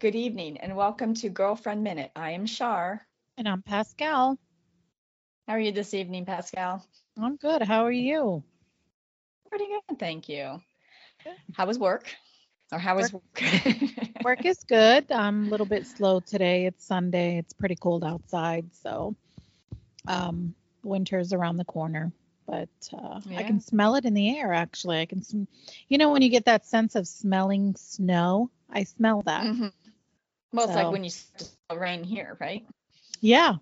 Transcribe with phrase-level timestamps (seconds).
[0.00, 2.12] Good evening and welcome to Girlfriend Minute.
[2.14, 3.04] I am Shar.
[3.36, 4.38] And I'm Pascal.
[5.48, 6.86] How are you this evening, Pascal?
[7.20, 7.62] I'm good.
[7.62, 8.44] How are you?
[9.48, 10.60] Pretty good, thank you.
[11.52, 12.14] How was work?
[12.70, 13.42] Or how was work?
[14.22, 15.10] Work is good.
[15.10, 16.66] I'm a little bit slow today.
[16.66, 17.38] It's Sunday.
[17.38, 19.16] It's pretty cold outside, so
[20.06, 22.12] um, winter's around the corner.
[22.46, 24.52] But uh, I can smell it in the air.
[24.52, 25.22] Actually, I can.
[25.22, 25.44] Sm-
[25.88, 29.44] you know when you get that sense of smelling snow, I smell that.
[29.44, 29.72] Mhm.
[30.52, 31.10] Well, it's like when you
[31.74, 32.64] rain here, right?
[33.20, 33.56] Yeah,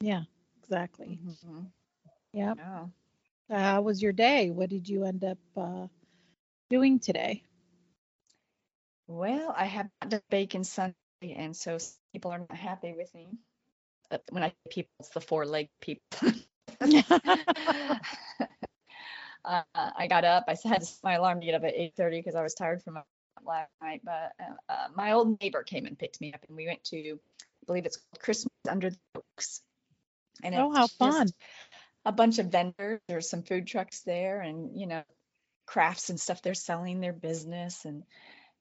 [0.00, 0.22] yeah,
[0.62, 1.18] exactly.
[1.22, 1.66] Mhm.
[2.34, 2.58] Yep.
[2.58, 2.86] Yeah.
[3.50, 4.50] Uh, how was your day?
[4.50, 5.88] What did you end up uh,
[6.70, 7.42] doing today?
[9.08, 10.94] Well, I have the bacon Sunday,
[11.36, 11.78] and so
[12.12, 13.38] people are not happy with me.
[14.10, 16.32] But when I people, it's the four-leg people.
[19.44, 20.44] uh, I got up.
[20.48, 22.98] I had set my alarm to get up at 8:30 because I was tired from
[23.44, 24.02] last night.
[24.04, 26.96] But uh, uh, my old neighbor came and picked me up, and we went to,
[26.96, 29.60] I believe it's called Christmas Under the Oaks.
[30.42, 31.28] And Oh, how fun.
[32.04, 33.00] A bunch of vendors.
[33.08, 35.02] There's some food trucks there, and you know,
[35.66, 38.04] crafts and stuff they're selling, their business, and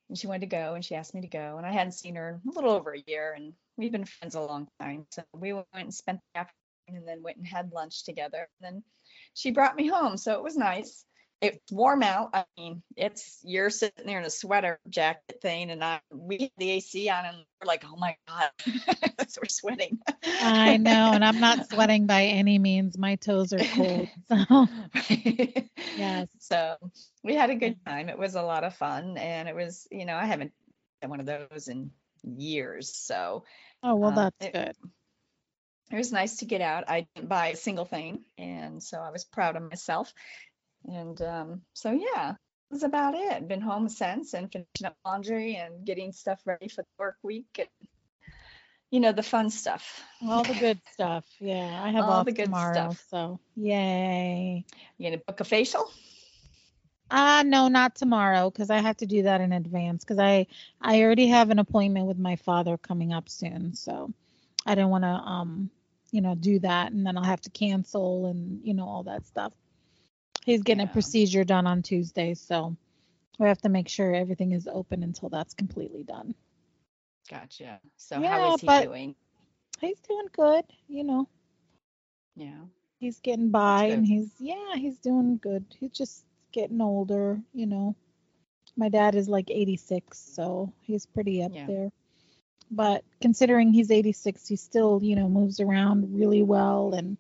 [0.10, 2.16] and she wanted to go, and she asked me to go, and I hadn't seen
[2.16, 5.06] her in a little over a year, and we've been friends a long time.
[5.12, 8.50] So we went and spent the afternoon, and then went and had lunch together.
[8.60, 8.84] And then
[9.36, 11.06] she brought me home, so it was nice.
[11.42, 12.32] It's warm out.
[12.34, 16.52] I mean, it's you're sitting there in a sweater jacket thing, and I we had
[16.58, 18.50] the AC on, and we're like, oh my god,
[19.20, 20.00] we're sweating.
[20.42, 22.98] I know, and I'm not sweating by any means.
[22.98, 24.10] My toes are cold.
[24.28, 24.68] So
[25.98, 26.28] Yes.
[26.40, 26.76] So
[27.24, 28.10] we had a good time.
[28.10, 30.52] It was a lot of fun, and it was, you know, I haven't
[31.02, 31.92] done one of those in
[32.24, 33.44] years, so
[33.82, 34.76] Oh, well, Um, that's it- good.
[35.92, 36.84] it was nice to get out.
[36.90, 40.14] I didn't buy a single thing, and so I was proud of myself.
[40.88, 42.36] And um, so yeah,
[42.70, 43.48] that's about it.
[43.48, 47.48] Been home since and finishing up laundry and getting stuff ready for the work week.
[47.60, 47.70] And,
[48.92, 50.04] you know, the fun stuff.
[50.28, 51.26] All the good stuff.
[51.40, 53.04] Yeah, I have All off the good tomorrow, stuff.
[53.10, 54.66] so yay.
[54.98, 55.90] You gonna book a facial?
[57.10, 60.48] Uh no, not tomorrow because I have to do that in advance because I
[60.82, 64.12] I already have an appointment with my father coming up soon, so
[64.66, 65.70] I didn't want to um
[66.12, 69.26] you know do that and then I'll have to cancel and you know all that
[69.26, 69.54] stuff.
[70.50, 70.90] He's getting Yeah.
[70.90, 72.76] a procedure done on Tuesday, so
[73.38, 76.36] we have to make sure everything is open until that's completely done.
[77.30, 77.80] Gotcha.
[77.98, 79.16] So Yeah, how is he doing?
[79.80, 81.28] He's doing good, you know.
[82.36, 82.62] Yeah.
[83.00, 87.96] he's getting by and he's yeah he's doing good he's just getting older you know
[88.78, 91.66] my dad is like 86 so he's pretty up Yeah.
[91.68, 91.92] there
[92.72, 97.18] but considering he's 86 he still you know moves around really well and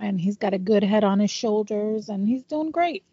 [0.00, 3.04] and he's got a good head on his shoulders and he's doing great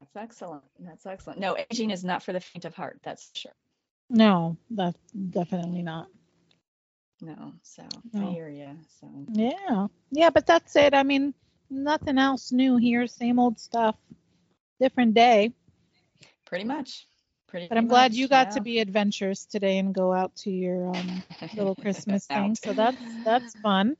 [0.00, 0.64] That's excellent.
[0.80, 1.38] That's excellent.
[1.38, 2.98] No, aging is not for the faint of heart.
[3.02, 3.52] That's sure.
[4.10, 6.08] no that's definitely not
[7.20, 7.52] No.
[7.62, 8.28] So No.
[8.28, 8.76] I hear you.
[9.00, 11.34] So yeah yeah but that's it i mean
[11.70, 13.96] nothing else new here same old stuff
[14.78, 15.52] different day
[16.52, 17.06] pretty much.
[17.48, 17.66] Pretty.
[17.66, 21.22] But I'm glad you got to be adventurous today and go out to your um,
[21.54, 22.54] little Christmas thing.
[22.54, 23.96] So that's that's fun.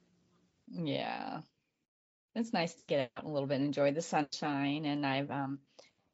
[0.72, 1.40] Yeah.
[2.34, 4.86] It's nice to get out a little bit and enjoy the sunshine.
[4.86, 5.60] And I've um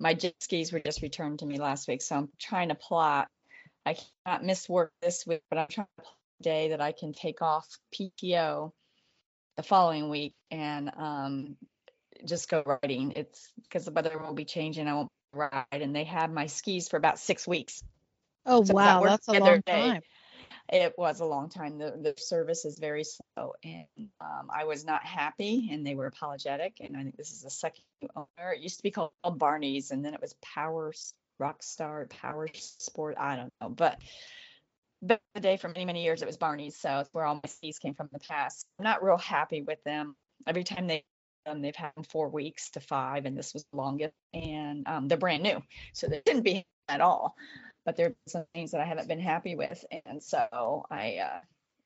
[0.00, 3.28] my jet skis were just returned to me last week, so I'm trying to plot.
[3.86, 6.92] I cannot miss work this week, but I'm trying to plot a day that I
[6.92, 8.72] can take off PTO
[9.56, 11.56] the following week and um
[12.24, 13.12] just go riding.
[13.12, 14.88] It's because the weather will be changing.
[14.88, 17.82] I won't ride, and they had my skis for about six weeks.
[18.44, 19.80] Oh So wow, worked that's a long day.
[19.80, 20.02] time.
[20.68, 21.78] It was a long time.
[21.78, 23.86] The, the service is very slow, and
[24.20, 26.78] um, I was not happy, and they were apologetic.
[26.80, 27.84] And I think this is the second
[28.16, 28.52] owner.
[28.52, 30.92] It used to be called Barney's, and then it was Power
[31.40, 33.16] Rockstar Power Sport.
[33.18, 33.98] I don't know, but
[35.02, 37.78] back the day for many many years it was Barney's, so where all my skis
[37.78, 38.66] came from the past.
[38.78, 40.16] I'm not real happy with them.
[40.46, 41.04] Every time they
[41.46, 45.08] um, they've had them four weeks to five, and this was the longest, and um,
[45.08, 47.34] they're brand new, so they didn't be at all.
[47.88, 51.40] But there are some things that I haven't been happy with, and so I uh,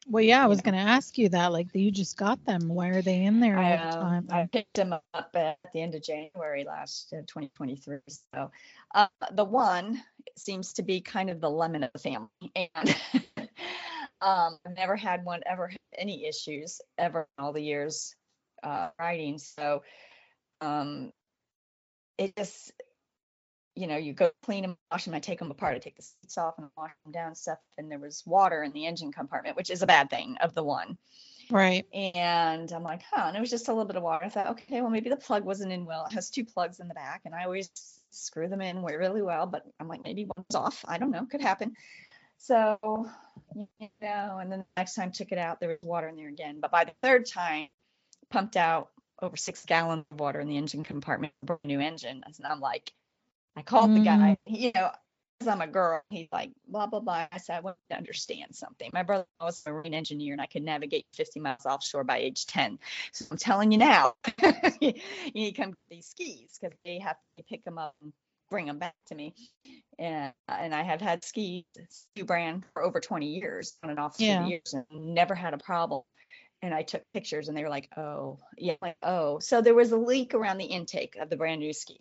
[0.08, 1.52] Well, yeah, I was going to ask you that.
[1.52, 2.66] Like, you just got them.
[2.66, 4.26] Why are they in there all I, the um, time?
[4.32, 7.98] I picked them up at the end of January last uh, 2023.
[8.34, 8.50] So
[8.92, 10.02] uh, the one
[10.36, 12.96] seems to be kind of the lemon of the family, and
[14.20, 18.16] um, I've never had one ever any issues ever in all the years
[18.64, 19.38] uh, riding.
[19.38, 19.84] So
[20.60, 21.12] um,
[22.18, 22.72] it just
[23.74, 26.02] you know, you go clean them, wash them, I take them apart, I take the
[26.02, 27.58] seats off and wash them down stuff.
[27.78, 30.62] And there was water in the engine compartment, which is a bad thing of the
[30.62, 30.98] one.
[31.50, 31.86] Right.
[31.92, 33.24] And I'm like, huh.
[33.26, 34.24] And it was just a little bit of water.
[34.24, 36.06] I thought, okay, well, maybe the plug wasn't in well.
[36.06, 37.22] It has two plugs in the back.
[37.24, 37.70] And I always
[38.10, 40.84] screw them in really well, but I'm like, maybe one's off.
[40.86, 41.74] I don't know, could happen.
[42.38, 42.78] So,
[43.54, 43.66] you
[44.00, 46.58] know, and then the next time took it out, there was water in there again.
[46.60, 47.68] But by the third time,
[48.30, 48.88] pumped out
[49.20, 52.22] over six gallons of water in the engine compartment, brand new engine.
[52.24, 52.92] And I'm like,
[53.56, 53.96] I called mm.
[53.96, 54.90] the guy, you know,
[55.42, 56.02] because I'm a girl.
[56.10, 57.26] He's like, blah, blah, blah.
[57.30, 58.90] I said, I want to understand something.
[58.92, 62.46] My brother was a marine engineer and I could navigate 50 miles offshore by age
[62.46, 62.78] 10.
[63.12, 64.14] So I'm telling you now,
[64.80, 64.94] you
[65.34, 68.12] need to come get these skis because they have to pick them up and
[68.50, 69.34] bring them back to me.
[69.98, 74.16] And, and I have had skis, Ski brand for over 20 years on and off
[74.18, 74.46] yeah.
[74.46, 76.02] years and never had a problem.
[76.64, 79.40] And I took pictures and they were like, oh, yeah, like, oh.
[79.40, 81.98] So there was a leak around the intake of the brand new ski.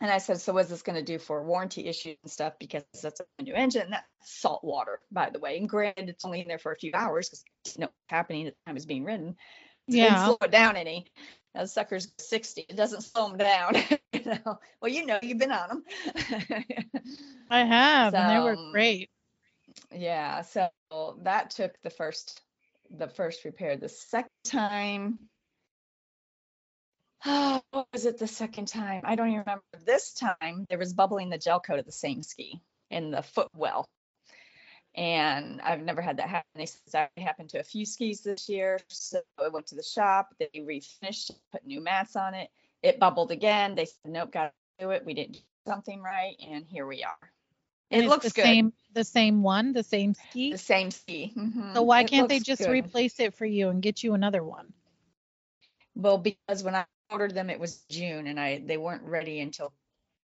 [0.00, 2.54] And I said, so what's this going to do for warranty issues and stuff?
[2.60, 3.90] Because that's a new engine.
[3.90, 5.58] That's salt water, by the way.
[5.58, 8.54] And granted, it's only in there for a few hours because you know happening at
[8.54, 9.36] the time it's being ridden.
[9.88, 10.24] It yeah.
[10.24, 11.06] slow it down any.
[11.54, 12.66] Those suckers 60.
[12.68, 13.74] It doesn't slow them down.
[14.12, 14.58] you know?
[14.80, 15.84] Well, you know, you've been on them.
[17.50, 19.10] I have, so, and they were great.
[19.92, 20.42] Yeah.
[20.42, 20.68] So
[21.22, 22.40] that took the first
[22.90, 23.76] the first repair.
[23.76, 25.18] The second time
[27.26, 29.02] oh, what was it the second time?
[29.04, 29.62] I don't even remember.
[29.84, 32.60] This time there was bubbling the gel coat of the same ski
[32.90, 33.88] in the footwell.
[34.94, 36.48] And I've never had that happen.
[36.54, 38.80] They said that happened to a few skis this year.
[38.88, 42.48] So I went to the shop, they refinished, put new mats on it.
[42.82, 43.74] It bubbled again.
[43.74, 45.04] They said, nope, got to do it.
[45.04, 46.34] We didn't do something right.
[46.48, 47.32] And here we are.
[47.90, 48.44] And it looks the good.
[48.44, 50.52] Same, the same one, the same ski.
[50.52, 51.32] The same ski.
[51.36, 51.74] Mm-hmm.
[51.74, 52.70] So why it can't they just good.
[52.70, 54.72] replace it for you and get you another one?
[55.94, 59.72] Well, because when I ordered them, it was June, and I they weren't ready until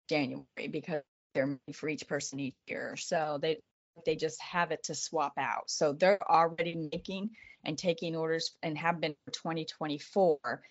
[0.09, 1.03] January because
[1.35, 2.97] they're for each person each year.
[2.97, 3.61] So they
[4.05, 5.71] they just have it to swap out.
[5.71, 7.31] So they're already making
[7.65, 10.63] and taking orders and have been for 2024.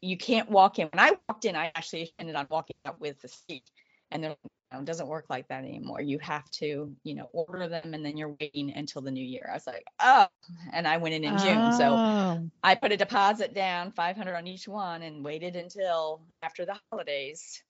[0.00, 0.88] You can't walk in.
[0.88, 3.64] When I walked in, I actually ended up walking out with the seat,
[4.10, 4.38] and they're like,
[4.80, 6.00] it doesn't work like that anymore.
[6.00, 9.48] You have to, you know, order them and then you're waiting until the new year.
[9.50, 10.26] I was like, oh,
[10.72, 11.58] and I went in in June.
[11.58, 11.78] Oh.
[11.78, 16.78] So I put a deposit down, 500 on each one, and waited until after the
[16.90, 17.62] holidays.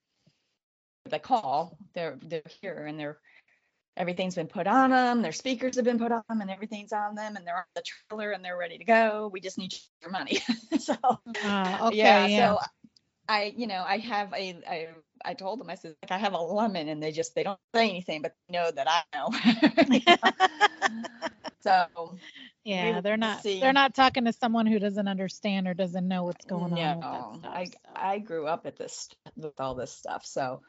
[1.11, 3.19] The call, they're they're here and they're
[3.97, 5.23] everything's been put on them.
[5.23, 7.83] Their speakers have been put on them, and everything's on them, and they're on the
[7.83, 9.29] trailer and they're ready to go.
[9.33, 10.41] We just need your money.
[10.79, 12.55] so uh, okay, yeah, yeah.
[12.55, 12.59] So
[13.29, 14.89] I, you know, I have a, I,
[15.25, 17.59] I told them, I said, like, I have a lemon, and they just they don't
[17.75, 19.31] say anything, but they know that I know.
[21.61, 22.17] so
[22.65, 23.61] yeah, they're not see.
[23.61, 27.01] they're not talking to someone who doesn't understand or doesn't know what's going no, on.
[27.01, 27.73] No, I so.
[27.95, 30.61] I grew up at this with all this stuff, so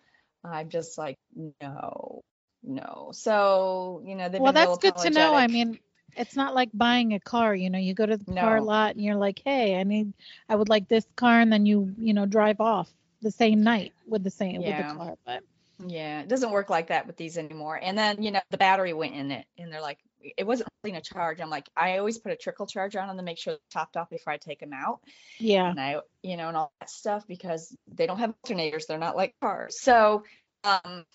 [0.44, 1.18] I'm just like
[1.62, 2.22] no,
[2.64, 3.10] no.
[3.14, 5.34] So you know, well, that's good to know.
[5.34, 5.80] I mean,
[6.16, 8.42] it's not like buying a car you know you go to the no.
[8.42, 10.14] car lot and you're like hey i need
[10.50, 12.90] i would like this car and then you you know drive off
[13.22, 14.78] the same night with the same yeah.
[14.78, 15.44] with the car but
[15.88, 18.94] yeah it doesn't work like that with these anymore and then you know the battery
[18.94, 20.00] went in it and they're like
[20.38, 23.18] it wasn't holding a charge i'm like i always put a trickle charger on them
[23.18, 25.00] to make sure they're topped off before i take them out
[25.40, 28.98] yeah and i you know and all that stuff because they don't have alternators they're
[28.98, 30.24] not like cars so
[30.64, 31.06] um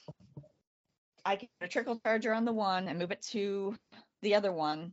[1.25, 3.75] i can put a trickle charger on the one and move it to
[4.23, 4.93] the other one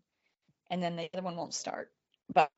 [0.70, 1.92] and then the other one won't start.
[2.34, 2.50] But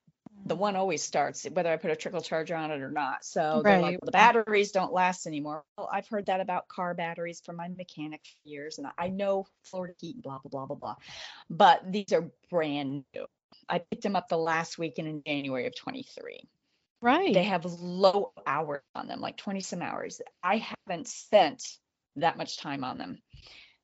[0.46, 0.60] the mm.
[0.60, 3.26] one always starts whether i put a trickle charger on it or not.
[3.26, 5.64] So like, well, the batteries don't last anymore.
[5.78, 9.48] Well i've heard that about car batteries from my mechanic for years and i know
[9.64, 10.96] florida heat blah blah blah blah blah.
[11.50, 13.26] But these are brand new.
[13.70, 16.48] I picked them up the last weekend in january of 23
[17.02, 17.34] right.
[17.34, 20.22] they have low hours on them like 20 some hours.
[20.44, 21.64] I haven't spent
[22.18, 23.20] that much time on them.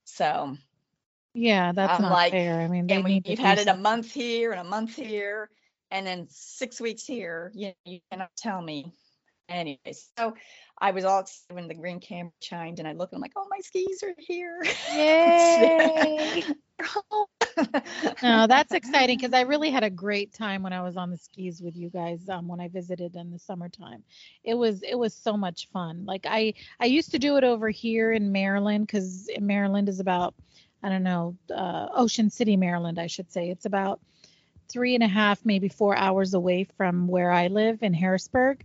[0.05, 0.57] So
[1.33, 2.61] yeah, that's I'm not like, fair.
[2.61, 5.49] I mean, and when you've had it a month here and a month here,
[5.91, 8.93] and then six weeks here, you you cannot tell me.
[9.49, 10.35] Anyway, so
[10.79, 13.33] I was all excited when the green camera chimed, and I looked, and I'm like,
[13.35, 14.63] oh, my skis are here.
[14.93, 16.43] Yay!
[18.23, 21.17] no, that's exciting because I really had a great time when I was on the
[21.17, 24.03] skis with you guys um, when I visited in the summertime.
[24.43, 26.05] It was it was so much fun.
[26.05, 30.33] Like I I used to do it over here in Maryland because Maryland is about
[30.83, 33.49] I don't know, uh, Ocean City, Maryland, I should say.
[33.49, 34.01] It's about
[34.67, 38.63] three and a half, maybe four hours away from where I live in Harrisburg.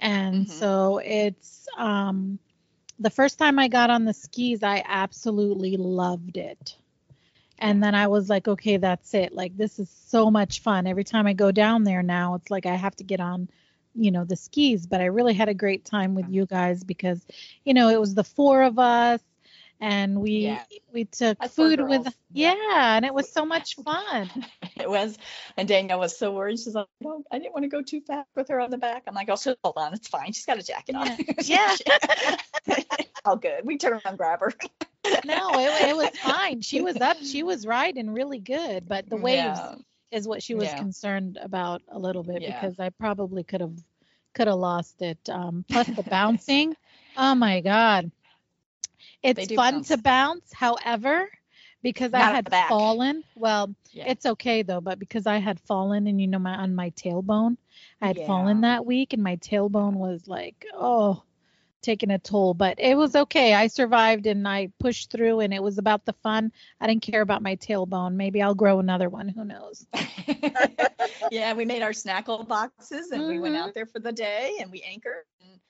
[0.00, 0.52] And mm-hmm.
[0.52, 2.38] so it's um,
[2.98, 6.76] the first time I got on the skis, I absolutely loved it.
[7.58, 9.34] And then I was like, okay, that's it.
[9.34, 10.86] Like, this is so much fun.
[10.86, 13.50] Every time I go down there now, it's like I have to get on,
[13.94, 14.86] you know, the skis.
[14.86, 17.22] But I really had a great time with you guys because,
[17.64, 19.20] you know, it was the four of us
[19.80, 20.62] and we Yeah.
[20.92, 22.54] we took That's food with yeah.
[22.54, 22.96] Yeah.
[22.96, 24.30] and it was so much fun.
[24.78, 25.16] It was,
[25.56, 26.58] and Danielle was so worried.
[26.58, 29.04] She's like, "No, I didn't want to go too fast with her on the back."
[29.06, 29.92] I'm like, "Oh, she'll hold on.
[29.94, 30.32] It's fine.
[30.32, 31.76] She's got a jacket on." Yeah.
[33.24, 33.64] All good.
[33.64, 34.52] We turn around, and grab her.
[35.24, 36.60] no, it, it was fine.
[36.60, 39.74] She was up, she was riding really good, but the waves Yeah.
[40.10, 43.76] is what she was concerned about a little bit because I probably could have
[44.34, 45.18] could have lost it.
[45.28, 46.76] Um, plus the bouncing.
[47.16, 48.10] Oh my god.
[49.22, 49.88] It's fun bounce.
[49.88, 50.52] to bounce.
[50.52, 51.28] However,
[51.82, 54.04] because I Not at had fallen, well, Yeah.
[54.08, 57.56] it's okay though, but because I had fallen and you know my on my tailbone,
[58.00, 61.22] I had fallen that week and my tailbone was like, oh,
[61.82, 62.54] taking a toll.
[62.54, 63.54] But it was okay.
[63.54, 66.52] I survived and I pushed through and it was about the fun.
[66.80, 68.14] I didn't care about my tailbone.
[68.14, 69.28] Maybe I'll grow another one.
[69.28, 69.86] Who knows?
[71.30, 73.58] yeah, we made our snackle boxes and we went Mhm.
[73.58, 75.24] out there for the day and we anchored.
[75.42, 75.60] And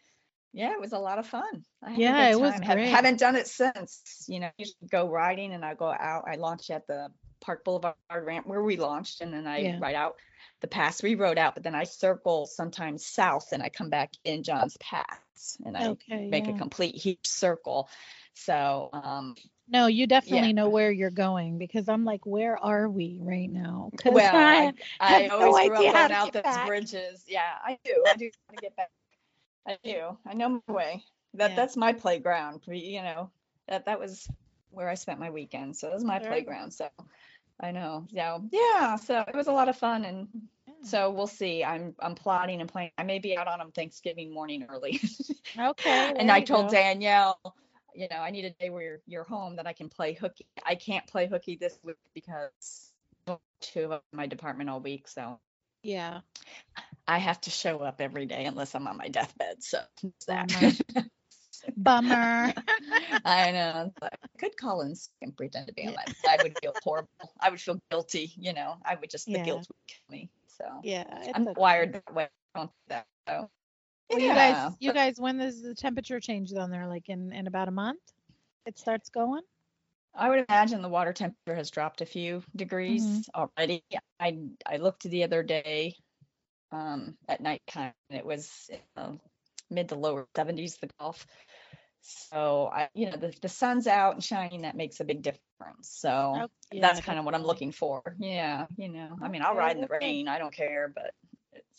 [0.53, 1.65] yeah, it was a lot of fun.
[1.83, 2.89] I Yeah, it was great.
[2.89, 4.25] haven't done it since.
[4.29, 6.25] You know, I usually go riding and I go out.
[6.27, 7.09] I launch at the
[7.41, 9.79] Park Boulevard ramp where we launched, and then I Yeah.
[9.79, 10.17] ride out
[10.61, 11.55] the pass we rode out.
[11.55, 15.87] But then I circle sometimes south and I come back in John's Pass and I
[15.87, 16.27] Okay.
[16.29, 16.55] make yeah.
[16.55, 17.89] a complete heap circle.
[18.35, 19.37] So um,
[19.69, 20.53] No, you definitely Yeah.
[20.53, 23.91] know where you're going because I'm like, where are we right now?
[24.05, 26.67] Well, I, I no always grew up how going to out those back.
[26.67, 27.25] bridges.
[27.29, 28.05] Yeah, I do.
[28.07, 28.91] I do want to get back.
[29.67, 30.19] I do.
[30.27, 31.05] I know my way.
[31.35, 31.57] That Yeah.
[31.57, 32.63] that's my playground.
[32.67, 33.31] You know,
[33.69, 34.29] that that was
[34.71, 35.77] where I spent my weekend.
[35.77, 36.73] So it was my playground.
[36.73, 36.89] So
[37.61, 38.07] I know.
[38.13, 38.97] So yeah.
[38.97, 40.29] So it was a lot of fun, and
[40.83, 41.63] so we'll see.
[41.65, 42.93] I'm I'm plotting and planning.
[42.99, 45.01] I may be out on 'em Thanksgiving morning early.
[45.59, 46.15] okay.
[46.19, 46.73] and I told go.
[46.73, 47.39] Danielle,
[47.95, 50.47] you know, I need a day where you're, you're home that I can play hooky.
[50.65, 52.93] I can't play hooky this week because
[53.61, 55.07] two of my department all week.
[55.07, 55.39] So
[55.83, 56.21] Yeah.
[57.07, 59.63] I have to show up every day unless I'm on my deathbed.
[59.63, 59.81] So
[60.27, 60.51] that.
[61.77, 62.53] Bummer.
[63.25, 63.93] I know.
[64.01, 67.09] but I could call in and pretend to be on my I would feel horrible.
[67.41, 68.77] I would feel guilty, you know.
[68.85, 69.45] I would just the Yeah.
[69.45, 70.31] guilt would kill me.
[70.47, 71.05] So yeah.
[71.35, 71.61] I'm okay.
[71.61, 72.29] wired that way.
[72.55, 73.07] I don't do that.
[73.29, 73.51] So
[74.11, 76.87] Well, you yeah, guys, you guys, when does the temperature change down there?
[76.87, 78.01] Like in in about a month,
[78.67, 79.43] it starts going.
[80.15, 83.35] I would imagine the water temperature has dropped a few degrees Mm-hmm.
[83.35, 83.83] already.
[84.21, 85.97] I I looked the other day
[86.73, 89.13] um, at nighttime and it was uh,
[89.71, 91.27] mid to lower 70s the Gulf.
[92.03, 95.91] So I, you know, the, the sun's out and shining, that makes a big difference.
[95.91, 98.17] So Oh, yeah, that's kind of what I'm looking for.
[98.19, 101.15] Yeah, you know, I mean, I'll ride in the rain, I don't care, but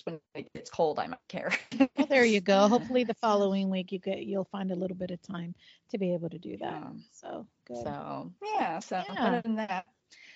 [0.04, 1.52] when it gets cold, I might care.
[1.98, 2.68] Well, there you go.
[2.68, 5.56] Hopefully, the following week you get you'll find a little bit of time
[5.90, 6.74] to be able to do that.
[6.74, 7.84] Um, So good.
[7.84, 9.26] So yeah, so Yeah.
[9.26, 9.86] other than that,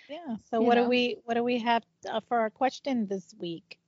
[0.10, 0.36] yeah.
[0.50, 3.80] So what do we what do we have uh, for our question this week?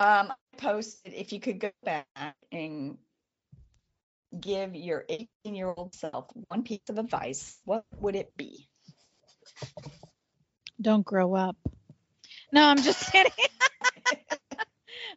[0.00, 2.06] Um, I posted if you could go back
[2.52, 2.98] and
[4.40, 8.68] give your 18 year old self one piece of advice, what would it be?
[10.80, 11.56] Don't grow up.
[12.54, 13.32] No, I'm just kidding.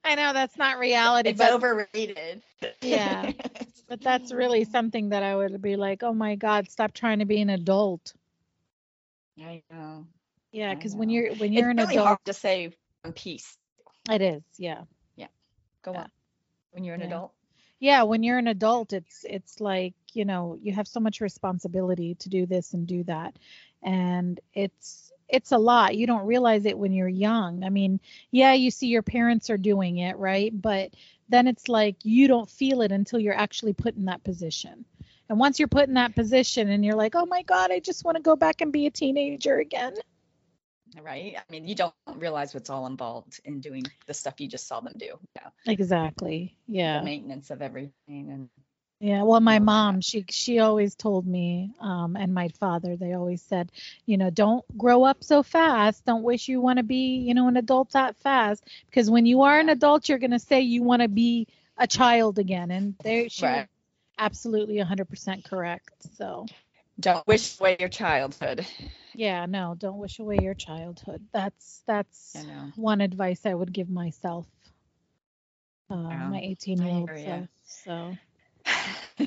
[0.04, 2.42] I know that's not reality, It's but overrated.
[2.82, 3.32] Yeah.
[3.88, 7.26] but that's really something that I would be like, oh my God, stop trying to
[7.26, 8.14] be an adult.
[9.40, 10.08] I know.
[10.52, 12.74] Yeah, because when you're when you're it's an really adult, hard to say
[13.14, 13.56] piece.
[14.10, 14.42] it is.
[14.58, 14.82] Yeah.
[15.16, 15.28] Yeah.
[15.84, 16.00] Go Yeah.
[16.02, 16.12] on.
[16.72, 17.08] When you're an Yeah.
[17.08, 17.34] adult.
[17.80, 22.16] yeah when you're an adult it's it's like you know you have so much responsibility
[22.16, 23.36] to do this and do that
[23.84, 25.96] and it's it's a lot.
[25.96, 27.64] You don't realize it when you're young.
[27.64, 28.00] I mean
[28.32, 30.52] yeah you see your parents are doing it right?
[30.54, 30.92] But
[31.30, 34.86] then it's like you don't feel it until you're actually put in that position.
[35.30, 38.06] And once you're put in that position and you're like oh my god i just
[38.06, 39.94] want to go back and be a teenager again.
[41.02, 41.36] Right.
[41.38, 44.80] I mean, you don't realize what's all involved in doing the stuff you just saw
[44.80, 45.20] them do.
[45.36, 45.50] Yeah.
[45.66, 46.58] exactly.
[46.68, 47.00] Yeah.
[47.00, 48.50] The maintenance of everything and
[49.00, 53.42] Yeah, well, my mom, she she always told me, um, and my father, they always
[53.42, 53.72] said,
[54.06, 56.06] you know, don't grow up so fast.
[56.06, 59.42] Don't wish you want to be, you know, an adult that fast, because when you
[59.44, 63.28] are an adult, you're gonna say you want to be a child again, and they
[63.30, 63.68] she Right.
[64.18, 66.04] absolutely 100% correct.
[66.16, 66.50] So
[67.00, 68.66] don't wish away your childhood.
[69.14, 71.28] yeah, no, don't wish away your childhood.
[71.34, 74.48] That's that's one advice I would give myself,
[75.90, 77.18] uh, my 18 year old
[77.66, 78.18] So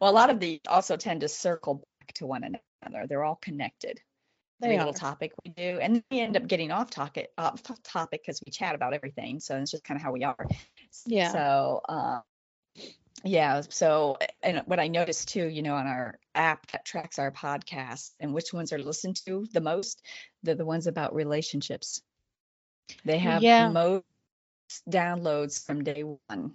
[0.00, 3.06] well, a lot of these also tend to circle back to one another.
[3.06, 4.00] They're all connected.
[4.62, 8.20] Every little topic we do, and then we end up getting off topic, off topic
[8.22, 9.40] because we chat about everything.
[9.40, 10.46] So it's just kind of how we are.
[11.06, 11.32] Yeah.
[11.32, 12.22] So, um,
[13.24, 13.62] yeah.
[13.70, 18.10] So, and what I noticed too, you know, on our app that tracks our podcast
[18.20, 20.02] and which ones are listened to the most,
[20.42, 22.02] they're the ones about relationships.
[23.06, 23.68] They have Yeah.
[23.68, 24.04] the most
[24.90, 26.54] downloads from day one.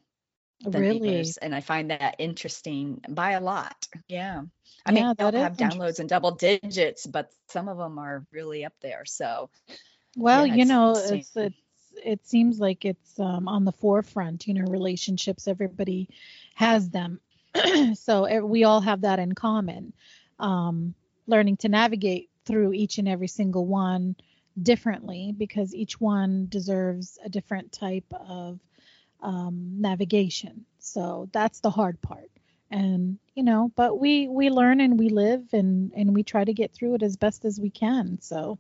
[0.62, 1.26] The Really?
[1.42, 3.88] and I find that interesting by a lot.
[4.08, 4.44] Yeah.
[4.86, 7.98] I mean, Yeah, I that don't have downloads in double digits, but some of them
[7.98, 9.06] are really up there.
[9.06, 9.50] So,
[10.16, 11.54] Well, yeah, you know, it's it's
[12.04, 16.10] it seems like it's um, on the forefront, you know, relationships, everybody
[16.56, 17.20] has them.
[17.96, 19.94] So e- we all have that in common.
[20.40, 20.94] Um,
[21.28, 24.16] learning to navigate through each and every single one
[24.62, 28.60] differently because each one deserves a different type of
[29.22, 30.66] um, navigation.
[30.80, 32.30] So that's the hard part.
[32.72, 36.54] And you know, but we we learn and we live and and we try to
[36.54, 38.20] get through it as best as we can.
[38.22, 38.58] So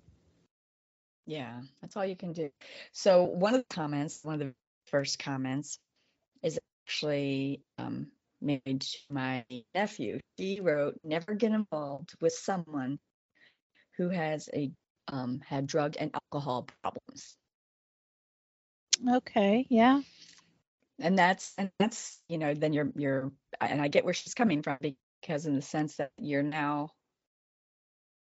[1.25, 2.49] Yeah, that's all you can do.
[2.91, 4.53] So one of the comments, one of the
[4.87, 5.79] first comments
[6.43, 8.07] is actually um,
[8.41, 9.45] made to my
[9.75, 10.19] nephew.
[10.37, 12.99] She wrote, "Never get involved with someone
[13.97, 14.71] who has a
[15.07, 17.37] um, had drug and alcohol problems."
[19.15, 20.01] okay, yeah.
[20.99, 24.61] And that's and that's you know then you're you're and I get where she's coming
[24.63, 24.77] from
[25.21, 26.91] because in the sense that you're now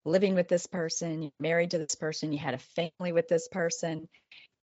[0.06, 3.48] living with this person, you're married to this person, you had a family with this
[3.48, 4.08] person,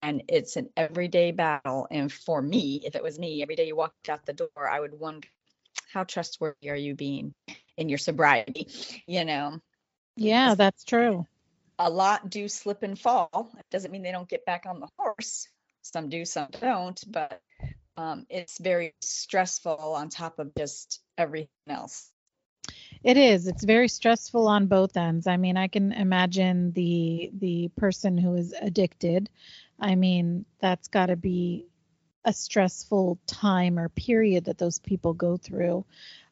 [0.03, 1.87] and it's an everyday battle.
[1.91, 4.81] And for me, if it was me, every day you walked out the door, I
[4.81, 5.29] would wonder
[5.93, 7.35] how trustworthy are you being
[7.77, 8.69] in your sobriety?
[9.07, 9.61] You know,
[10.17, 11.27] Yeah, that's true.
[11.79, 13.51] a lot do slip and fall.
[13.59, 15.49] It doesn't mean they don't get back on the horse.
[15.83, 17.41] Some do, some don't, but
[17.97, 22.11] um, it's very stressful on top of just everything else.
[23.03, 23.47] It is.
[23.47, 25.27] It's very stressful on both ends.
[25.27, 29.31] I mean, I can imagine the the person who is addicted.
[29.79, 31.67] I mean, that's got to be
[32.25, 35.85] a stressful time or period that those people go through,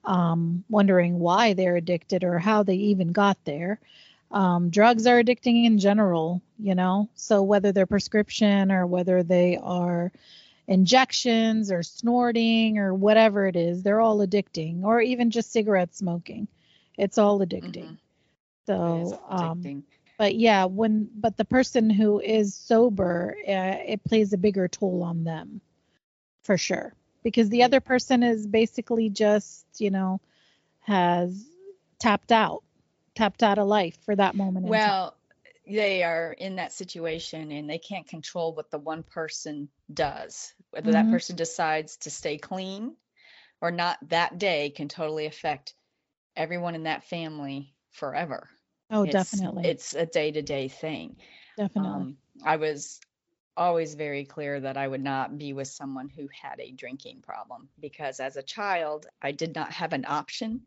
[0.04, 3.78] um, wondering why they're addicted or how they even got there.
[4.32, 7.08] Um, drugs are addicting in general, you know.
[7.14, 10.10] So whether they're prescription or whether they are
[10.66, 16.48] injections or snorting or whatever it is, they're all addicting, or even just cigarette smoking.
[16.96, 17.74] It's all addicting.
[17.74, 17.98] Mhm.
[18.68, 19.84] It is So, um,
[20.18, 25.02] but yeah, when but the person who is sober, uh, it plays a bigger toll
[25.02, 25.60] on them,
[26.44, 30.20] for sure, because the other person is basically just you know
[30.80, 31.46] has
[31.98, 32.62] tapped out,
[33.14, 34.70] tapped out of life for that moment in time.
[34.70, 35.16] Well,
[35.66, 40.54] they are in that situation and they can't control what the one person does.
[40.70, 41.10] Whether that Mhm.
[41.10, 42.96] person decides to stay clean
[43.60, 45.74] or not that day can totally affect
[46.36, 48.50] everyone in that family forever.
[48.88, 51.16] Oh, It's definitely, it's a day-to-day thing.
[51.56, 52.06] definitely.
[52.06, 53.00] Um, I was
[53.56, 57.70] always very clear that I would not be with someone who had a drinking problem
[57.80, 60.66] because as a child, I did not have an option.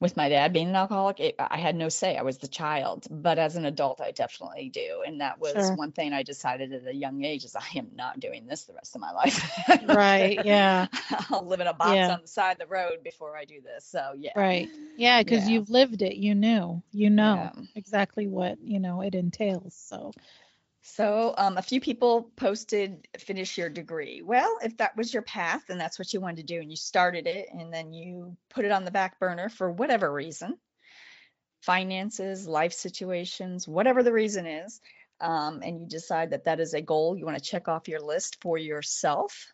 [0.00, 2.16] With my dad being an alcoholic, it, I had no say.
[2.16, 5.02] I was the child, but as an adult, I definitely do.
[5.06, 5.76] And that was Sure.
[5.76, 8.74] one thing I decided at a young age is I am not doing this the
[8.74, 9.40] rest of my life.
[9.86, 10.88] Right, yeah.
[11.30, 12.12] I'll live in a box Yeah.
[12.12, 13.84] on the side of the road before I do this.
[13.86, 14.32] So yeah.
[14.36, 14.68] Right.
[14.96, 15.54] Yeah, because Yeah.
[15.54, 16.16] you've lived it.
[16.16, 16.82] You knew.
[16.92, 17.62] You know Yeah.
[17.74, 19.74] exactly what, you know, it entails.
[19.74, 20.12] So,
[20.86, 24.20] So, um, a few people posted finish your degree.
[24.22, 26.76] Well, if that was your path and that's what you wanted to do, and you
[26.76, 30.58] started it and then you put it on the back burner for whatever reason
[31.62, 34.82] finances, life situations, whatever the reason is
[35.20, 38.00] um, and you decide that that is a goal you want to check off your
[38.00, 39.53] list for yourself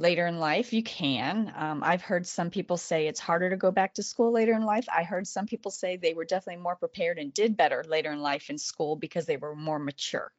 [0.00, 1.52] later in life, you can.
[1.54, 4.64] Um, I've heard some people say it's harder to go back to school later in
[4.64, 4.88] life.
[4.92, 8.20] I heard some people say they were definitely more prepared and did better later in
[8.20, 10.32] life in school because they were more mature.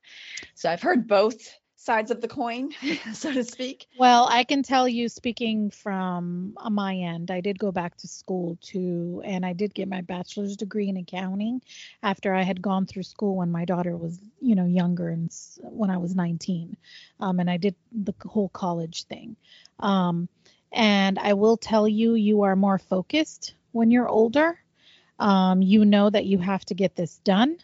[0.55, 1.37] So I've heard both
[1.81, 2.69] sides of the coin,
[3.13, 3.87] so to speak.
[3.97, 8.07] well, I can tell you, speaking from uh, my end, I did go back to
[8.07, 11.61] school too, and I did get my bachelor's degree in accounting
[12.03, 15.89] after I had gone through school when my daughter was, you know, younger and when
[15.89, 16.77] I was 19.
[17.19, 19.35] Um, and I did the whole college thing.
[19.79, 20.29] Um,
[20.71, 24.57] and I will tell you, you are more focused when you're older.
[25.19, 27.57] Um, you know that you have to get this done.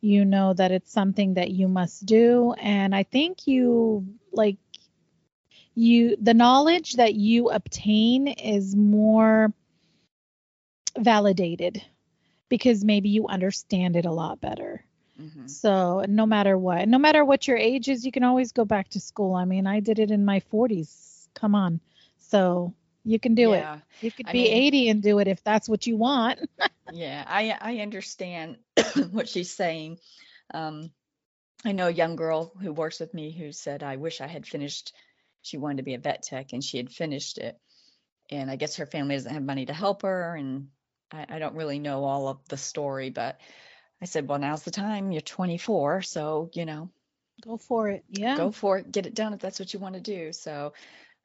[0.00, 2.52] You know that it's something that you must do.
[2.58, 4.56] And I think you like
[5.74, 9.52] you the knowledge that you obtain is more
[10.98, 11.82] validated
[12.48, 14.84] because maybe you understand it a lot better.
[15.20, 15.48] Mhm.
[15.48, 18.88] So no matter what, no matter what your age is, you can always go back
[18.90, 19.34] to school.
[19.34, 21.28] I mean, I did it in my 40s.
[21.34, 21.80] Come on.
[22.18, 22.72] So
[23.06, 23.64] you can do it.
[24.00, 26.40] You could I be mean- 80 and do it if that's what you want.
[26.92, 28.58] Yeah, I I understand
[29.10, 29.98] what she's saying.
[30.54, 30.92] Um,
[31.64, 34.46] I know a young girl who works with me who said, "I wish I had
[34.46, 34.94] finished."
[35.42, 37.58] She wanted to be a vet tech, and she had finished it.
[38.30, 40.68] And I guess her family doesn't have money to help her, and
[41.10, 43.10] I, I don't really know all of the story.
[43.10, 43.40] But
[44.00, 45.10] I said, "Well, now's the time.
[45.10, 46.90] You're 24, so you know,
[47.42, 48.04] Go for it.
[48.08, 48.36] Yeah.
[48.36, 50.72] go for it, get it done if that's what you want to do." So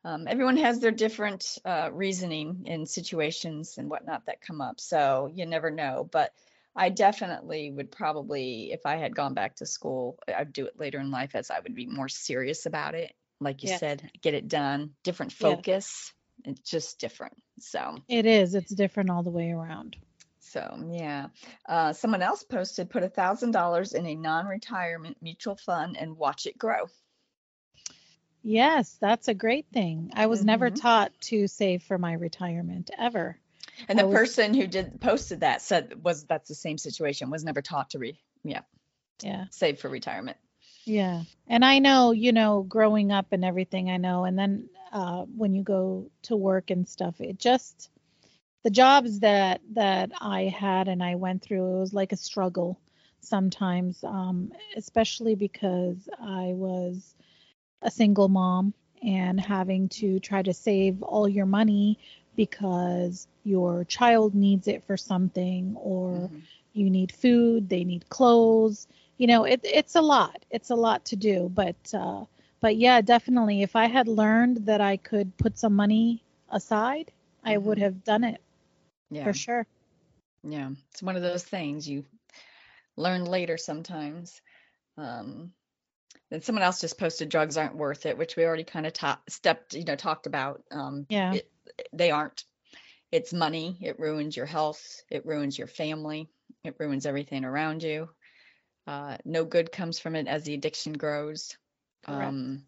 [0.04, 4.80] um, everyone has their different uh, reasoning in situations and whatnot that come up.
[4.80, 6.08] So you never know.
[6.12, 6.34] But
[6.76, 11.00] I definitely would probably, if I had gone back to school, I'd do it later
[11.00, 13.14] in life as I would be more serious about it.
[13.40, 13.78] Like you Yeah.
[13.78, 15.56] said, get it done, different Yeah.
[15.56, 16.14] focus.
[16.46, 17.36] It's just different.
[17.60, 18.56] So, It is.
[18.56, 19.98] It's different all the way around.
[20.40, 21.28] so yeah.
[21.68, 26.46] Uh, someone else posted put a thousand dollars in a non-retirement mutual fund and watch
[26.48, 26.88] it grow.
[28.44, 30.12] Yes, that's a great thing.
[30.16, 30.82] I was never Mhm.
[30.82, 33.38] taught to save for my retirement ever.
[33.88, 37.30] And the was- person who did posted that said was that's the same situation.
[37.30, 38.62] Was never taught to re yeah
[39.22, 39.46] Yeah.
[39.52, 40.38] save for retirement.
[40.86, 41.24] Yeah.
[41.48, 44.26] And I know, you know, growing up and everything, I know.
[44.26, 47.90] And then uh, when you go to work and stuff, it just,
[48.64, 52.80] the jobs that that I had and I went through, it was like a struggle
[53.22, 57.16] sometimes, um, especially because I was
[57.82, 61.98] a single mom and having to try to save all your money
[62.36, 66.48] because your child needs it for something or Mhm.
[66.74, 68.88] you need food, they need clothes.
[69.18, 70.46] You know, it, it's a lot.
[70.50, 72.26] It's a lot to do, but uh,
[72.60, 73.62] but yeah, definitely.
[73.62, 77.12] If I had learned that I could put some money aside,
[77.44, 77.80] I would Mhm.
[77.80, 78.42] have done it
[79.10, 79.68] Yeah, for sure.
[80.44, 80.70] yeah.
[80.92, 82.06] It's one of those things you
[82.98, 84.42] learn later sometimes.
[84.98, 85.54] Um,
[86.32, 89.22] then someone else just posted drugs aren't worth it, which we already kind of ta-
[89.28, 90.64] stepped, you know, talked about.
[90.72, 91.34] Um, Yeah.
[91.34, 91.52] it,
[91.94, 92.46] they aren't.
[93.12, 93.78] It's money.
[93.82, 95.04] It ruins your health.
[95.12, 96.30] It ruins your family.
[96.64, 98.10] It ruins everything around you.
[98.88, 101.58] Uh, no good comes from it as the addiction grows.
[102.04, 102.30] Correct.
[102.30, 102.66] Um,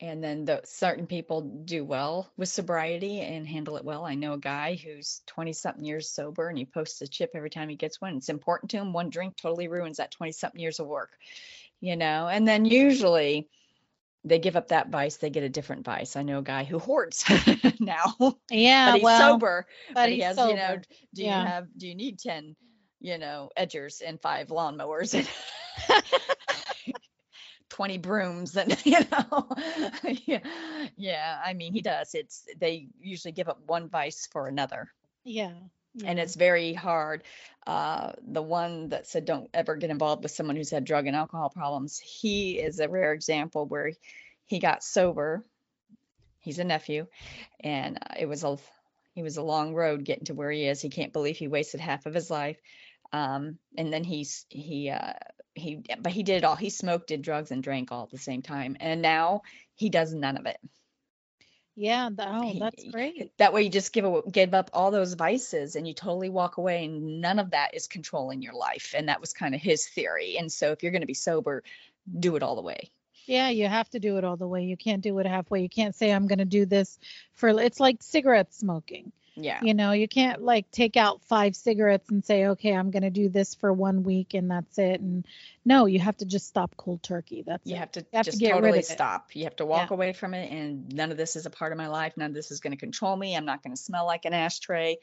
[0.00, 4.04] and then the certain people do well with sobriety and handle it well.
[4.04, 7.50] I know a guy who's 20 something years sober and he posts a chip every
[7.50, 8.16] time he gets one.
[8.16, 8.92] It's important to him.
[8.92, 11.12] One drink totally ruins that 20 something years of work,
[11.80, 12.28] you know.
[12.28, 13.48] And then usually
[14.24, 16.16] they give up that vice, they get a different vice.
[16.16, 17.24] I know a guy who hoards
[17.80, 18.14] now,
[18.50, 19.66] Yeah, but he's well, sober.
[19.94, 20.50] but, But he has, sober.
[20.50, 20.76] you know,
[21.14, 21.40] do Yeah.
[21.40, 22.56] you have, do you need 10,
[23.00, 25.28] you know, edgers and five lawnmowers and
[27.70, 29.48] 20 brooms and, you know,
[30.26, 30.40] yeah,
[30.96, 31.40] yeah.
[31.44, 32.14] I mean, he does.
[32.14, 34.88] It's, they usually give up one vice for another
[35.24, 35.52] yeah,
[36.02, 37.22] and it's very hard.
[37.66, 41.16] Uh, the one that said don't ever get involved with someone who's had drug and
[41.16, 43.92] alcohol problems, he is a rare example where
[44.46, 45.44] he got sober.
[46.40, 47.06] He's a nephew,
[47.60, 48.58] and uh, it was a
[49.14, 50.80] he was a long road getting to where he is.
[50.80, 52.58] He can't believe he wasted half of his life.
[53.12, 55.12] Um, and then he's he uh,
[55.54, 56.56] he but he did it all.
[56.56, 58.76] He smoked, did drugs, and drank all at the same time.
[58.80, 59.42] And now
[59.76, 60.58] he does none of it.
[61.76, 62.08] Yeah.
[62.08, 63.36] th- Oh, that's great.
[63.38, 66.56] that way you just give a, give up all those vices and you totally walk
[66.56, 69.86] away and none of that is controlling your life and that was kind of his
[69.88, 71.62] theory and so if you're going to be sober
[72.18, 72.90] do it all the way
[73.26, 74.64] Yeah, you have to do it all the way.
[74.64, 75.62] You can't do it halfway.
[75.62, 76.98] You can't say I'm going to do this
[77.34, 79.12] for it's like cigarette smoking.
[79.36, 83.02] Yeah You know, you can't like take out five cigarettes and say, "Okay, I'm going
[83.02, 85.26] to do this for one week and that's it." And
[85.64, 87.42] no, you have to just stop cold turkey.
[87.46, 87.78] That's you it.
[87.78, 88.86] have to have just rid totally of it.
[88.86, 91.72] stop you have to walk away from it and none of this is a part
[91.72, 93.80] of my life none of this is going to control me i'm not going to
[93.80, 94.96] smell like an ashtray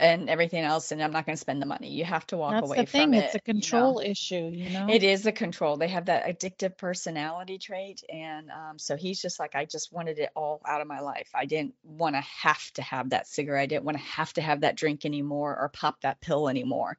[0.00, 2.52] and everything else and i'm not going to spend the money you have to walk
[2.52, 3.08] That's away the thing.
[3.08, 3.60] from it It's it a you know?
[3.60, 4.86] control issue, you know.
[4.88, 5.76] It is a control.
[5.76, 8.02] They have that addictive personality trait.
[8.12, 11.28] And um, so he's just like, I just wanted it all out of my life.
[11.34, 13.62] I didn't want to have to have that cigarette.
[13.62, 16.96] I didn't want to have to have that drink anymore or pop that pill anymore.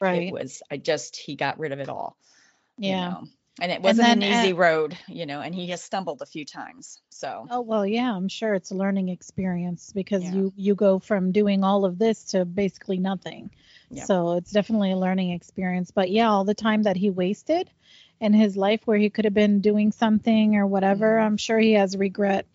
[0.00, 0.28] right.
[0.28, 2.16] It was, I just, he got rid of it all.
[2.78, 3.08] you yeah.
[3.10, 3.24] know.
[3.60, 6.26] And it wasn't then, an easy uh, road, you know, and he has stumbled a
[6.26, 7.00] few times.
[7.10, 10.32] So, Oh well, yeah, I'm sure it's a learning experience because Yeah.
[10.34, 13.50] you you go from doing all of this to basically nothing.
[13.90, 14.06] Yep.
[14.06, 15.90] So it's definitely a learning experience.
[15.92, 17.70] But yeah, all the time that he wasted
[18.20, 21.26] in his life where he could have been doing something or whatever, Mhm.
[21.26, 22.46] I'm sure he has regret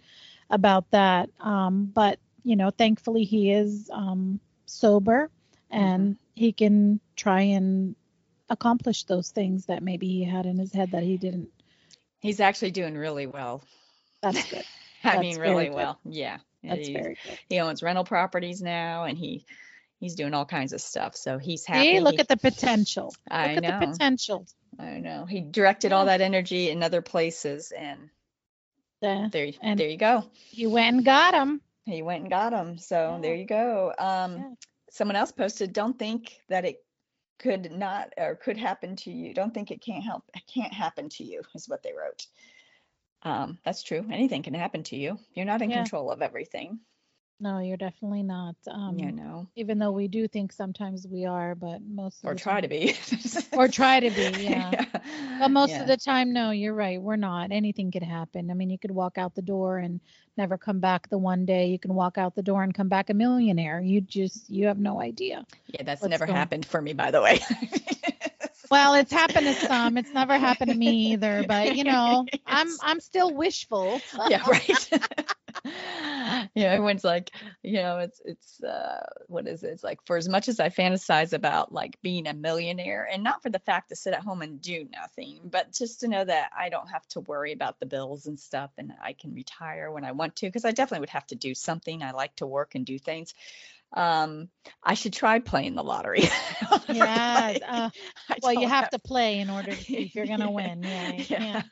[0.49, 1.29] about that.
[1.39, 5.29] Um, but you know, thankfully he is um, sober
[5.69, 7.95] and he can try and
[8.49, 11.49] accomplish those things that maybe he had in his head that he didn't.
[12.19, 13.63] he's actually doing really well.
[14.21, 14.63] That's good.
[15.03, 15.75] I That's mean, really good.
[15.75, 15.99] well.
[16.03, 16.37] Yeah.
[16.63, 17.39] That's he- very good.
[17.47, 19.45] he owns rental properties now and he,
[19.99, 21.15] he's doing all kinds of stuff.
[21.15, 21.93] So he's happy.
[21.95, 23.13] See, look He- at the potential.
[23.31, 23.79] I look at know.
[23.79, 24.45] the potential.
[24.77, 25.25] I know.
[25.25, 28.09] He directed all that energy in other places, and
[29.01, 30.25] The, there, And- there you go.
[30.51, 31.61] you went and got him.
[31.85, 32.77] He went and got him.
[32.77, 33.21] So Yeah.
[33.21, 33.93] there you go.
[33.97, 34.57] Um,
[34.91, 36.83] someone else posted, "Don't think that it
[37.39, 39.33] could not or could happen to you.
[39.33, 40.23] Don't think it can't help.
[40.35, 42.27] It can't happen to you." Is what they wrote.
[43.23, 44.05] Um, that's true.
[44.11, 45.19] Anything can happen to you.
[45.33, 45.77] You're not in Yeah.
[45.77, 46.79] control of everything.
[47.41, 48.55] No, you're definitely not.
[48.69, 52.35] Um, you know, even though we do think sometimes we are, but most of or
[52.35, 52.97] try time, to be.
[53.53, 54.85] or try to be, yeah.
[55.39, 55.81] But most yeah.
[55.81, 57.01] of the time, no, you're right.
[57.01, 57.51] We're not.
[57.53, 58.51] Anything could happen.
[58.51, 60.01] I mean, you could walk out the door and
[60.35, 61.67] never come back the one day.
[61.67, 63.79] You can walk out the door and come back a millionaire.
[63.79, 65.45] You just, you have no idea.
[65.67, 67.39] Yeah, that's never going- happened for me, by the way.
[68.71, 69.97] Well, it's happened to some.
[69.97, 71.43] It's never happened to me either.
[71.47, 73.99] But you know, I'm I'm still wishful.
[74.29, 74.89] yeah, right.
[75.65, 77.31] Yeah, everyone's like,
[77.63, 79.69] you know, it's it's uh what is it?
[79.69, 83.43] It's like for as much as I fantasize about like being a millionaire and not
[83.43, 86.51] for the fact to sit at home and do nothing, but just to know that
[86.57, 90.05] I don't have to worry about the bills and stuff and I can retire when
[90.05, 92.03] I want to because I definitely would have to do something.
[92.03, 93.33] I like to work and do things.
[93.93, 94.49] Um,
[94.83, 96.23] I should try playing the lottery.
[96.87, 97.59] Yes.
[97.67, 97.89] Uh,
[98.41, 100.83] well, you don't have to play in order to see if you're gonna win.
[100.85, 101.65] Yeah, you can't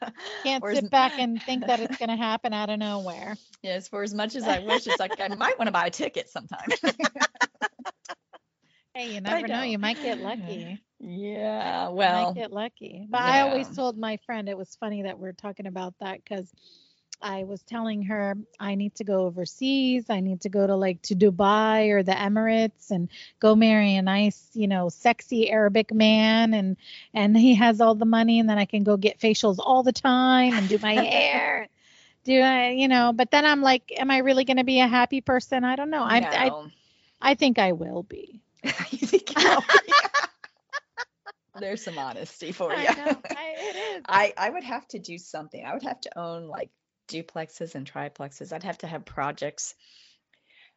[0.43, 3.37] can't Or as sit back and think that it's gonna happen out of nowhere.
[3.61, 5.91] Yes, for as much as I wish, it's like I might want to buy a
[5.91, 6.69] ticket sometime.
[8.93, 9.61] Hey, you never know.
[9.61, 10.79] You might get lucky.
[10.99, 13.07] yeah, You well, might get lucky.
[13.09, 16.51] But I always told my friend it was funny that we're talking about that because
[17.21, 20.09] I was telling her I need to go overseas.
[20.09, 24.01] I need to go to like to Dubai or the Emirates and go marry a
[24.01, 26.77] nice, you know, sexy Arabic man and
[27.13, 29.91] and he has all the money and then I can go get facials all the
[29.93, 31.67] time and do my hair.
[32.23, 34.87] Do I, you know, but then I'm like, am I really going to be a
[34.87, 35.63] happy person?
[35.63, 36.03] I don't know.
[36.03, 36.67] I, I no.
[37.21, 38.41] I think I will be.
[38.91, 39.93] You think I'll be-
[41.59, 42.87] There's some honesty for you.
[42.87, 43.17] I know.
[43.35, 44.03] I, it is.
[44.07, 45.65] I, I would have to do something.
[45.65, 46.69] I would have to own like
[47.07, 48.53] duplexes and triplexes.
[48.53, 49.75] I'd have to have projects.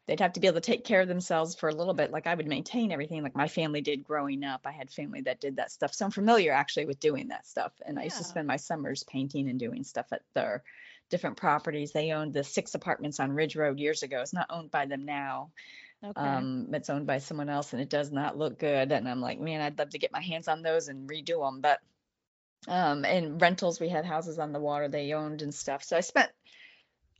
[0.06, 2.10] They'd have to be able to take care of themselves for a little bit.
[2.10, 4.62] Like I would maintain everything like my family did growing up.
[4.64, 5.94] I had family that did that stuff.
[5.94, 7.72] So I'm familiar actually with doing that stuff.
[7.86, 10.64] And I used to spend my summers painting and doing stuff at their
[11.10, 11.92] different properties.
[11.92, 14.20] They owned the six apartments on Ridge Road years ago.
[14.20, 15.50] It's not owned by them now.
[16.02, 16.20] Okay.
[16.20, 18.90] Um, it's owned by someone else and it does not look good.
[18.90, 21.60] And I'm like, man, I'd love to get my hands on those and redo them.
[21.60, 21.80] But
[22.68, 25.82] um, and rentals, we had houses on the water they owned and stuff.
[25.82, 26.30] So I spent,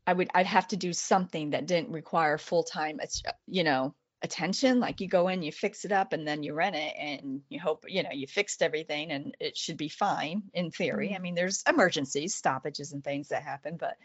[0.07, 3.00] I would, I'd have to do something that didn't require full time,
[3.46, 4.81] you know, attention.
[4.81, 7.61] Like you go in, you fix it up, and then you rent it, and you
[7.61, 11.14] hope, you know, you fixed everything, and it should be fine in theory.
[11.14, 13.96] I mean, there's emergencies, stoppages, and things that happen, but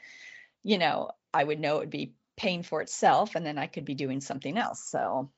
[0.63, 3.85] you know, I would know it would be paying for itself, and then I could
[3.85, 4.83] be doing something else.
[4.89, 5.29] So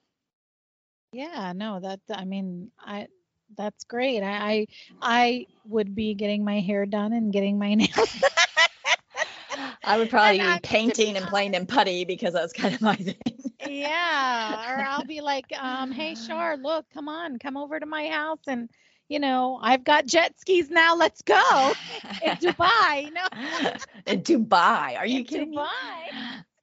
[1.11, 3.07] Yeah, no, that I mean, I
[3.55, 4.21] that's great.
[4.23, 4.67] I I,
[5.01, 8.23] I would be getting my hair done and getting my nails.
[9.83, 12.95] I would probably I- be painting and playing in putty because that's kind of my
[12.95, 13.53] thing.
[13.63, 18.07] yeah, or I'll be like, um, hey, Shar, look, come on, come over to my
[18.07, 18.69] house and
[19.09, 20.95] you know, I've got jet skis now.
[20.95, 21.75] Let's go
[22.21, 23.05] in Dubai.
[23.05, 23.27] You know,
[24.05, 24.97] in Dubai.
[24.97, 25.69] Are you in kidding me?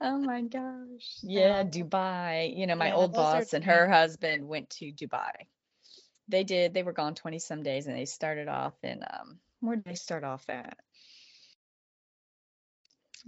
[0.01, 1.23] Oh my gosh.
[1.23, 2.57] Yeah, Dubai.
[2.57, 5.47] You know, my yeah, old those are boss and her husband went to Dubai.
[6.29, 6.75] They did.
[6.75, 9.95] They were gone 20 some days and they started off in um where did they
[9.95, 10.77] start off at?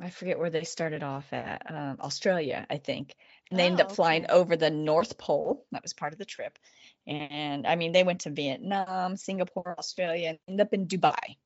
[0.01, 1.71] I forget where they started off at.
[1.71, 3.15] Um, Australia, I think.
[3.51, 5.65] And they ended Oh, up flying over the North Pole.
[5.73, 6.59] That was part of the trip.
[7.07, 11.37] And I mean, they went to Vietnam, Singapore, Australia, and ended up in Dubai.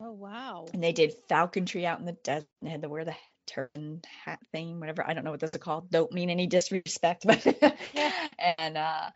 [0.00, 0.66] Oh wow.
[0.72, 2.48] and they did falconry out in the desert.
[2.60, 3.14] They had to wear the
[3.46, 5.06] turban hat thing, whatever.
[5.06, 5.90] I don't know what those are called.
[5.90, 7.46] Don't mean any disrespect, but
[8.58, 9.10] and uh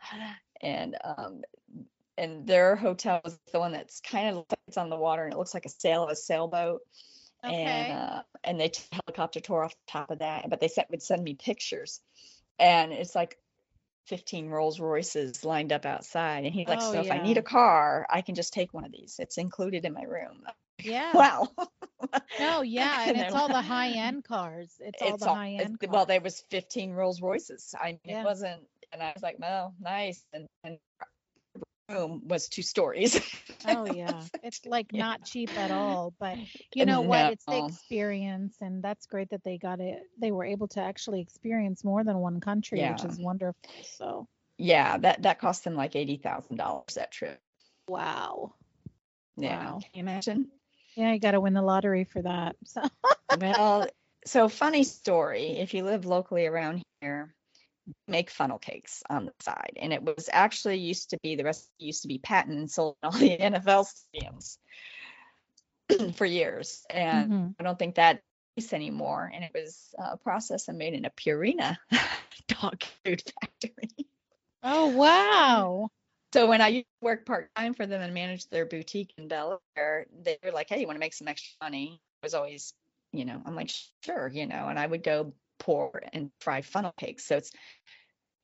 [0.61, 1.41] and um
[2.17, 5.33] and their hotel was the one that's kind of like it's on the water and
[5.33, 6.81] it looks like a sail of a sailboat.
[7.45, 7.53] Okay.
[7.63, 10.67] And uh and they took a helicopter tour off the top of that, but they
[10.67, 12.01] sent would send me pictures.
[12.59, 13.37] And it's like
[14.07, 16.45] 15 Rolls Royces lined up outside.
[16.45, 18.85] And he's like, Oh, So if I need a car, I can just take one
[18.85, 19.17] of these.
[19.19, 20.43] It's included in my room.
[20.81, 21.11] yeah.
[21.13, 21.49] Wow.
[22.39, 24.71] No, yeah, and And it's all the high end cars.
[24.79, 25.77] It's all the high it's- end.
[25.91, 28.21] well there was 15 rolls royces i mean, Yeah.
[28.21, 28.61] it wasn't
[28.91, 30.77] and i was like well nice and and
[31.89, 33.19] room was two stories
[33.67, 35.01] Oh yeah, it's like Yeah.
[35.01, 36.13] not cheap at all.
[36.19, 36.37] But
[36.73, 37.09] you know No.
[37.09, 37.33] what?
[37.33, 39.99] It's the experience, and that's great that they got it.
[40.19, 43.69] They were able to actually experience more than one country, which is wonderful.
[43.97, 47.39] So yeah that that cost them like $80000 that trip
[47.89, 48.53] wow,
[49.37, 49.79] yeah Wow.
[49.81, 50.47] can you imagine
[50.95, 52.55] yeah, you got to win the lottery for that.
[52.65, 52.81] So
[53.39, 53.87] well
[54.25, 57.33] so funny story if you live locally around here
[58.07, 61.69] make funnel cakes on the side and it was actually used to be the rest
[61.79, 64.57] used to be patent and sold in all the nfl stadiums
[66.15, 67.55] for years and Mhm.
[67.59, 68.21] I don't think that
[68.55, 69.31] is anymore.
[69.33, 71.77] And it was uh, processed and made in a Purina
[72.47, 74.07] dog food factory.
[74.63, 75.89] oh wow,
[76.33, 79.27] So when I used to work part time for them and manage their boutique in
[79.27, 82.73] Delaware, they were like, "Hey, you want to make some extra money?" I was always,
[83.11, 83.71] you know, I'm like,
[84.03, 87.25] "Sure," you know, and I would go pour and fry funnel cakes.
[87.25, 87.51] So it's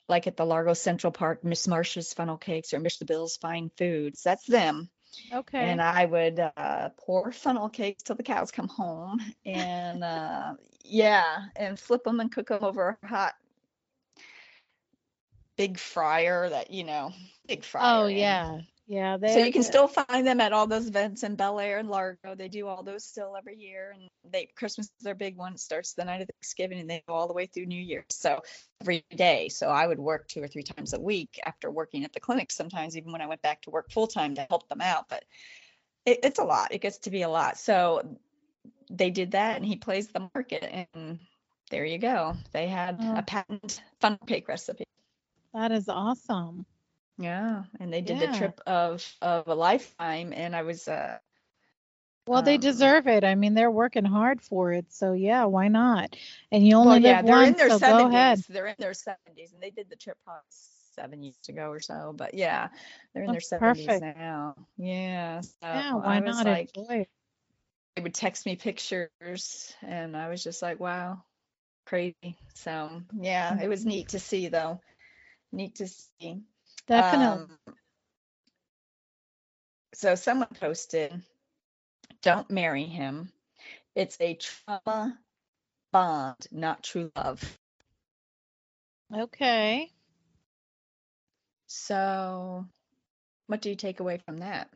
[0.10, 3.06] like at the Largo Central Park, Miss Marsh's funnel cakes or Mr.
[3.06, 4.22] Bill's Fine Foods.
[4.24, 4.90] That's them.
[5.32, 5.60] Okay.
[5.60, 11.46] And I would uh, pour funnel cakes till the cows come home, and uh, yeah,
[11.56, 13.36] and flip them and cook them over a hot
[15.56, 17.12] big fryer that you know,
[17.48, 18.04] big fryer.
[18.04, 19.18] oh and- yeah.
[19.18, 22.36] So you can still find them at all those events in Belleair and Largo.
[22.36, 25.54] They do all those still every year, and they Christmas is their big one.
[25.54, 28.06] It starts the night of Thanksgiving and they go all the way through New Year's.
[28.10, 28.42] So
[28.82, 29.50] every day.
[29.50, 32.52] So I would work two or three times a week after working at the clinic.
[32.52, 35.24] Sometimes even when I went back to work full time to help them out, but
[36.06, 36.74] it, it's a lot.
[36.74, 37.58] It gets to be a lot.
[37.58, 38.18] So
[38.90, 40.64] they did that, and he plays the market,
[40.96, 41.20] and
[41.72, 42.36] there you go.
[42.52, 43.16] They had Oh.
[43.18, 44.84] a patent funnel cake recipe.
[45.54, 46.66] That is awesome.
[47.18, 51.20] Yeah, and they did the trip of of a lifetime, and I was uh
[52.26, 53.24] Well, they Um, deserve it.
[53.24, 54.92] I mean, they're working hard for it.
[54.92, 56.16] So yeah, why not?
[56.52, 58.40] And you only well, yeah, live they're in their so go ahead.
[58.40, 58.48] seventies.
[58.48, 60.42] They're in their seventies, and they did the trip probably
[60.96, 62.14] seven years ago or so.
[62.16, 62.70] But yeah,
[63.14, 64.56] they're in their seventies now.
[64.78, 67.08] Yeah, so Yeah, why I was not like, enjoy
[67.96, 71.24] they would text me pictures, and I was just like, wow,
[71.86, 72.38] crazy.
[72.56, 74.82] So yeah, it was neat to see though.
[75.52, 76.44] Neat to see.
[76.88, 77.46] Definitely.
[77.68, 77.76] Um,
[79.94, 81.22] so someone posted,
[82.22, 83.32] "Don't marry him.
[83.96, 85.20] It's a trauma
[85.92, 87.58] bond, not true love."
[89.16, 89.92] okay.
[91.68, 92.66] So,
[93.48, 94.70] what do you take away from that?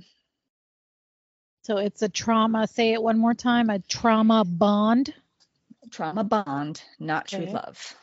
[1.64, 2.66] So it's a trauma.
[2.68, 3.70] Say it one more time.
[3.70, 5.14] A trauma bond.
[5.92, 7.96] Trauma bond, not true love.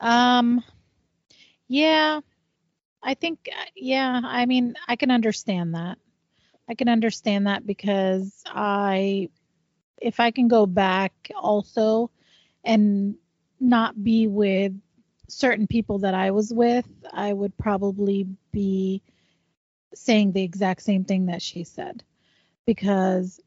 [0.00, 0.64] Um,
[1.72, 2.20] yeah,
[3.02, 5.96] I think, uh, yeah, I mean, I can understand that.
[6.68, 9.30] I can understand that because I,
[9.98, 12.10] if I can go back also
[12.62, 13.14] and
[13.58, 14.78] not be with
[15.30, 19.02] certain people that I was with, I would probably be
[19.94, 22.04] saying the exact same thing that she said
[22.66, 23.40] because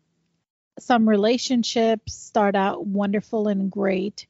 [0.80, 4.26] some relationships start out wonderful and great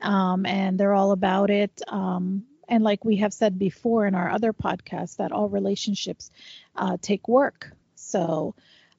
[0.00, 1.80] um, and they're all about it.
[1.86, 6.30] Um, and like we have said before in our other podcasts, that all relationships
[6.74, 7.70] uh, take work.
[7.94, 8.54] So,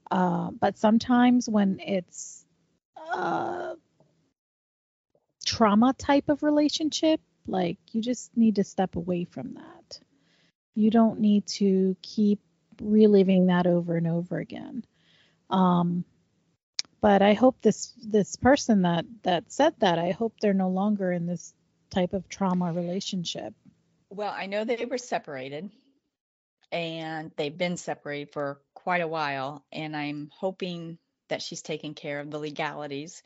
[0.10, 2.46] uh, but sometimes when it's
[3.14, 3.76] uh,
[5.46, 10.00] trauma type of relationship, like you just need to step away from that.
[10.76, 12.40] You don't need to keep
[12.82, 14.84] reliving that over and over again.
[15.50, 16.04] Um,
[17.02, 21.12] but I hope this this person that that said that I hope they're no longer
[21.12, 21.54] in this
[21.90, 23.54] type of trauma relationship.
[24.10, 25.70] Well, I know they were separated
[26.72, 30.98] and they've been separated for quite a while, and I'm hoping
[31.30, 33.24] that she's taken care of the legalities.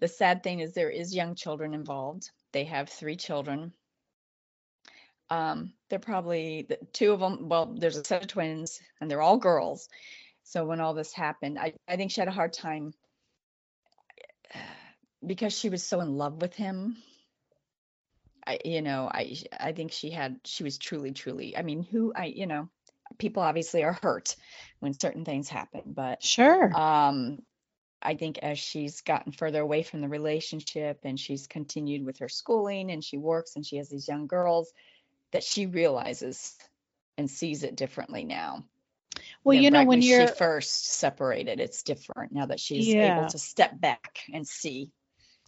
[0.00, 2.30] The sad thing is there is young children involved.
[2.52, 3.72] They have three children.
[5.30, 7.48] Um, they're probably the two of them.
[7.48, 9.88] Well, there's a set of twins, and they're all girls.
[10.44, 12.94] So when all this happened, I, I think she had a hard time
[15.26, 16.96] because she was so in love with him.
[18.46, 21.56] I, you know, I, I think she had, she was truly, truly.
[21.56, 22.68] I mean, who I, you know,
[23.18, 24.36] people obviously are hurt
[24.80, 26.72] when certain things happen, but Sure.
[26.72, 27.38] um,
[28.02, 32.28] I think as she's gotten further away from the relationship and she's continued with her
[32.28, 34.72] schooling and she works and she has these young girls,
[35.32, 36.56] that she realizes
[37.18, 38.64] and sees it differently now.
[39.44, 43.04] well, you know when you're she first separated, it's different now that she's Yeah.
[43.04, 44.90] able to step back and see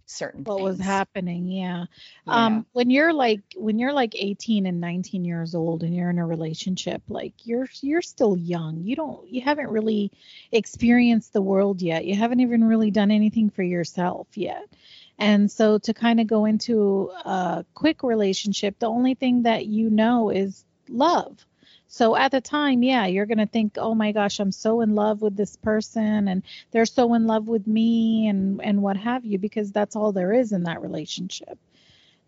[0.06, 1.86] certain what was happening, yeah.
[2.26, 2.46] Yeah.
[2.46, 6.18] Um when you're like when you're like 18 and 19 years old and you're in
[6.18, 8.82] a relationship, like you're you're still young.
[8.82, 10.12] You don't you haven't really
[10.52, 12.04] experienced the world yet.
[12.04, 14.66] You haven't even really done anything for yourself yet.
[15.18, 19.90] And so to kind of go into a quick relationship, the only thing that you
[19.90, 21.44] know is love.
[21.96, 24.96] So at the time, yeah, you're going to think, "Oh my gosh, I'm so in
[24.96, 29.24] love with this person and they're so in love with me and and what have
[29.24, 31.57] you because that's all there is in that relationship."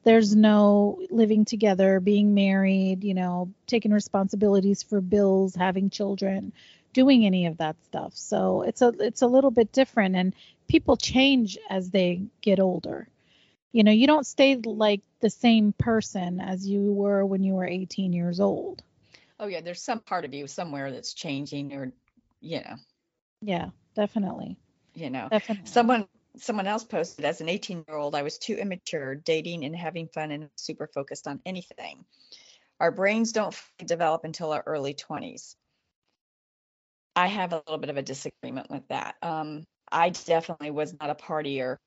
[0.05, 6.52] There's no living together, being married, you know, taking responsibilities for bills, having children,
[6.92, 8.12] doing any of that stuff.
[8.14, 10.33] So it's a it's a little bit different and
[10.68, 13.09] people change as they get older.
[13.72, 17.66] You know, you don't stay like the same person as you were when you were
[17.66, 18.85] 18 years old.
[19.38, 21.92] Oh yeah, there's some part of you somewhere that's changing or
[22.40, 22.77] you know,
[23.40, 24.58] Yeah, definitely.
[24.94, 25.31] you know.
[25.31, 25.65] Definitely.
[25.65, 29.75] Someone someone else posted as an 18 year old, I was too immature, dating and
[29.75, 32.04] having fun and super focused on anything.
[32.81, 35.56] Our brains don't develop until our early 20s.
[37.17, 39.17] I have a little bit of a disagreement with that.
[39.23, 41.79] Um, I definitely was not a partier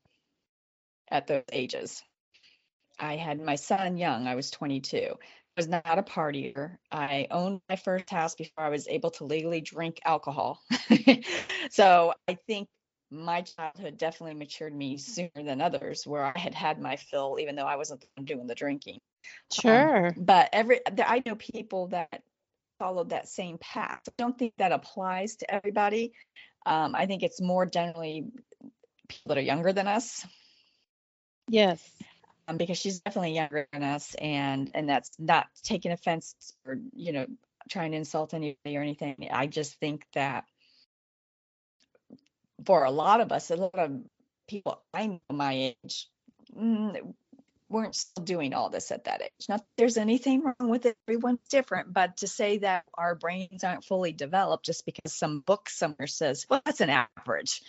[1.09, 2.03] at those ages.
[2.99, 5.15] I had my son young, I was 22.
[5.57, 6.77] I was not a partier.
[6.91, 10.61] I owned my first house before I was able to legally drink alcohol.
[11.71, 12.69] so I think
[13.11, 17.55] my childhood definitely matured me sooner than others where I had had my fill, even
[17.55, 18.99] though I wasn't doing the drinking.
[19.51, 20.07] Sure.
[20.07, 22.21] Um, but every, I know people that
[22.77, 24.01] followed that same path.
[24.07, 26.13] I don't think that applies to everybody.
[26.65, 28.25] Um, I think it's more generally
[29.07, 30.25] people that are younger than us.
[31.47, 31.83] Yes.
[32.49, 36.33] Um, because she's definitely younger than us, and and that's not taking offense
[36.65, 37.27] or you know
[37.69, 39.29] trying to insult anybody or anything.
[39.31, 40.45] I just think that
[42.65, 43.91] for a lot of us, a lot of
[44.47, 46.07] people I know my age
[46.57, 47.13] mm,
[47.69, 49.47] weren't still doing all this at that age.
[49.47, 50.97] Not that there's anything wrong with it.
[51.07, 55.69] Everyone's different, but to say that our brains aren't fully developed just because some book
[55.69, 57.61] somewhere says, well, that's an average,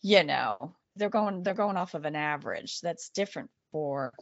[0.00, 2.80] you know, they're going they're going off of an average.
[2.80, 4.14] That's different for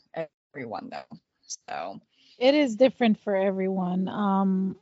[0.55, 1.19] everyone though.
[1.69, 2.01] So
[2.39, 4.09] it is different for everyone.
[4.09, 4.77] Um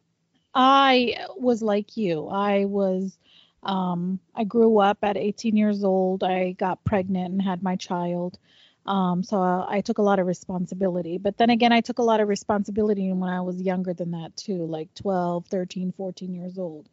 [0.55, 2.29] I was like you.
[2.29, 3.19] I was
[3.65, 6.23] um I grew up at 18 years old.
[6.25, 8.39] I got pregnant and had my child.
[8.87, 11.19] Um, so I, I took a lot of responsibility.
[11.19, 14.37] But then again, I took a lot of responsibility when I was younger than that
[14.37, 16.89] too, like 12, 13, 14 years old.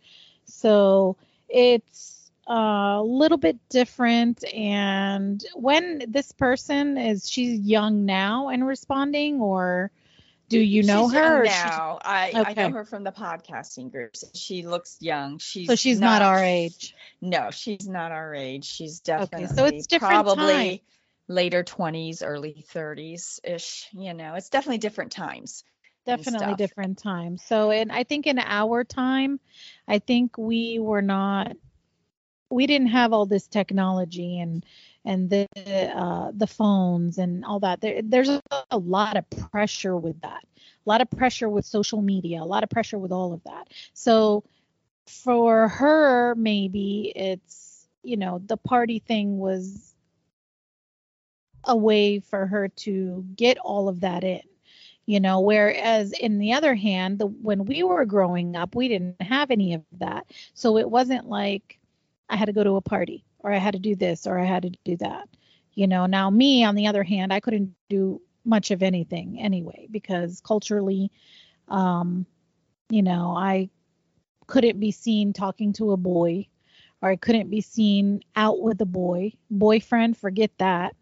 [0.45, 1.17] So
[1.49, 2.16] it's
[2.48, 4.43] a little bit different.
[4.54, 9.91] And when this person is, she's young now and responding, or
[10.50, 11.43] do you know she's her?
[11.43, 14.24] now, I, I know her from the podcasting groups.
[14.34, 15.39] She looks young.
[15.39, 16.95] She's so she's not, our age.
[17.22, 18.66] No, she's not our age.
[18.66, 20.80] She's Okay, definitely so it's different probably time.
[21.28, 23.88] later 20s, early 30s ish.
[23.93, 25.64] You know, it's definitely different times.
[26.06, 29.39] definitely different times so and i think in our time
[29.88, 31.52] i think we were not
[32.58, 34.66] we didn't have all this technology and
[35.05, 35.47] and the
[35.95, 37.82] uh the phones and all that.
[37.82, 38.30] There, there's
[38.72, 40.43] a, lot of pressure with that.
[40.43, 43.68] A lot of pressure with social media a lot of pressure with all of that.
[43.93, 44.43] So
[45.05, 49.93] for her maybe it's you know the party thing was
[51.64, 54.41] a way for her to get all of that in
[55.05, 59.22] you know whereas in the other hand the when we were growing up we didn't
[59.22, 60.26] have any of that.
[60.55, 61.78] So it wasn't like
[62.30, 64.45] i had to go to a party or i had to do this or i
[64.45, 65.28] had to do that
[65.73, 69.88] you know now me on the other hand i couldn't do much of anything anyway
[69.91, 71.11] because culturally
[71.67, 72.25] um
[72.89, 73.69] you know i
[74.47, 76.47] couldn't be seen talking to a boy
[77.01, 80.95] or i couldn't be seen out with a boy boyfriend forget that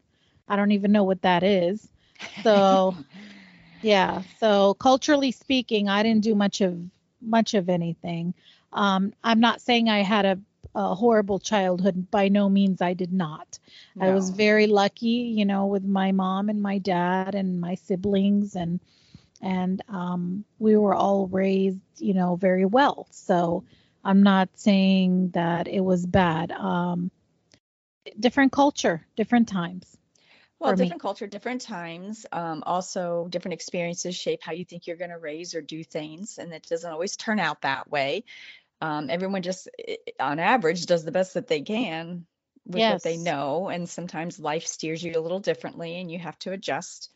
[0.48, 1.88] i don't even know what that is
[2.44, 2.96] so
[3.86, 4.24] yeah.
[4.40, 6.80] So culturally speaking, I didn't do much of
[7.22, 8.34] much of anything.
[8.74, 10.40] Um, I'm not saying I had a,
[10.76, 12.12] a horrible childhood.
[12.12, 13.60] By no means, I did not.
[14.00, 18.56] I was very lucky, you know, with my mom and my dad and my siblings,
[18.56, 18.80] and
[19.42, 23.08] and um, we were all raised, you know, very well.
[23.12, 23.64] So
[24.04, 26.52] I'm not saying that it was bad.
[26.52, 27.10] Um,
[28.20, 29.98] different culture, different times.
[30.60, 30.86] Well, for me.
[30.86, 32.26] different culture, different times.
[32.32, 36.38] Um, also, different experiences shape how you think you're going to raise or do things,
[36.38, 38.24] and it doesn't always turn out that way.
[38.82, 42.26] Um, everyone just, i- i- on average, does the best that they can
[42.66, 46.38] with what they know, and sometimes life steers you a little differently, and you have
[46.40, 47.10] to adjust.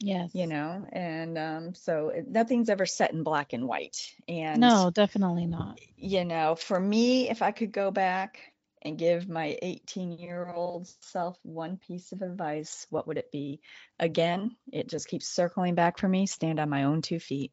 [0.00, 0.32] Yes.
[0.32, 4.14] You know, and um, so nothing's ever set in black and white.
[4.28, 5.78] And No, definitely not.
[5.96, 8.38] you know, for me, if I could go back
[8.82, 13.60] and give my 18 year old self one piece of advice, what would it be?
[13.98, 16.26] Again, it just keeps circling back for me.
[16.26, 17.52] Stand on my own two feet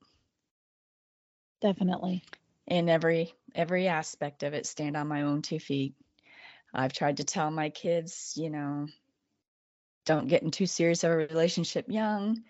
[1.62, 2.24] Definitely.
[2.68, 4.66] in every every aspect of it.
[4.66, 5.96] Stand on my own two feet.
[6.74, 8.88] I've tried to tell my kids, you know,
[10.06, 12.44] don't get in too serious of a relationship young.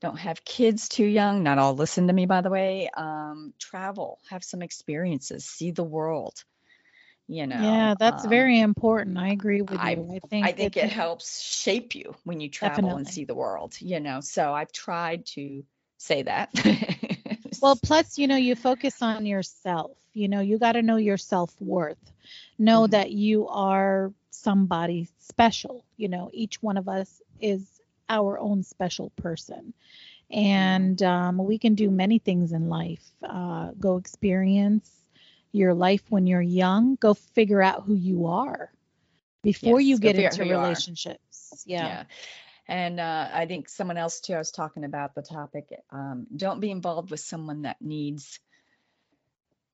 [0.00, 1.42] Don't have kids too young.
[1.42, 2.90] Not all listen to me, by the way.
[2.96, 6.44] Um, travel, have some experiences, see the world.
[7.28, 7.62] You know.
[7.62, 9.16] Yeah, that's um, very important.
[9.16, 10.08] I agree with I- you.
[10.16, 13.76] I think I think it helps shape you when you travel and see the world,
[13.80, 14.20] you know.
[14.20, 15.64] So I've tried to
[15.98, 16.50] say that.
[17.60, 19.96] Well, plus, you know, you focus on yourself.
[20.12, 22.12] You know, you got to know your self worth.
[22.58, 22.88] Know Mhm.
[22.88, 25.84] that you are somebody special.
[25.96, 29.72] You know, each one of us is our own special person.
[30.30, 33.04] And um, we can do many things in life.
[33.22, 34.90] Uh, go experience
[35.52, 36.96] your life when you're young.
[36.96, 38.70] Go figure out who you are
[39.42, 40.82] before Yes, you get into who you are.
[40.82, 41.66] relationships.
[41.66, 42.04] Yeah.
[42.68, 45.68] And uh, I think someone else too, I was talking about the topic.
[45.90, 48.40] Um, don't be involved with someone that needs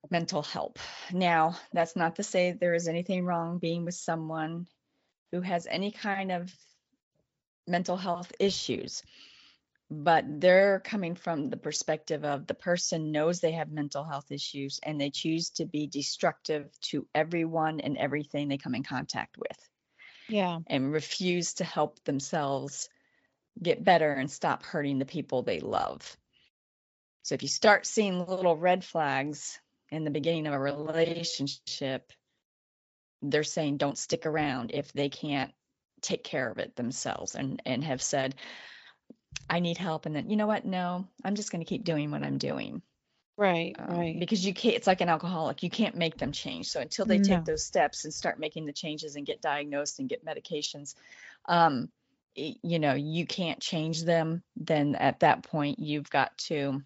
[0.09, 0.79] mental help.
[1.11, 4.67] Now, that's not to say there is anything wrong being with someone
[5.31, 6.53] who has any kind of
[7.67, 9.03] mental health issues
[9.91, 14.79] but they're coming from the perspective of the person knows they have mental health issues
[14.83, 19.69] and they choose to be destructive to everyone and everything they come in contact with
[20.27, 20.59] Yeah.
[20.67, 22.87] and refuse to help themselves
[23.61, 26.15] get better and stop hurting the people they love.
[27.23, 29.59] So if you start seeing little red flags
[29.91, 32.11] in the beginning of a relationship,
[33.21, 35.51] they're saying don't stick around if they can't
[36.01, 38.35] take care of it themselves and and have said
[39.49, 40.65] I need help and then you know what?
[40.65, 42.81] No, I'm just going to keep doing what I'm doing.
[43.37, 43.75] Right.
[43.79, 44.19] Um, right.
[44.19, 47.19] because you can't it's like an alcoholic you can't make them change so until they
[47.19, 47.23] No.
[47.23, 50.95] take those steps and start making the changes and get diagnosed and get medications
[51.47, 51.89] um
[52.35, 56.81] you know you can't change them then at that point you've got to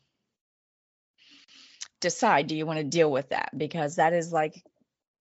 [2.03, 3.57] decide do you want to deal with that?
[3.57, 4.63] Because that is like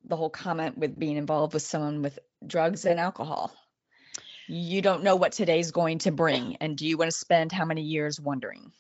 [0.05, 3.55] the whole comment with being involved with someone with drugs and alcohol.
[4.49, 7.64] You don't know what today's going to bring and do you want to spend how
[7.64, 8.72] many years wondering?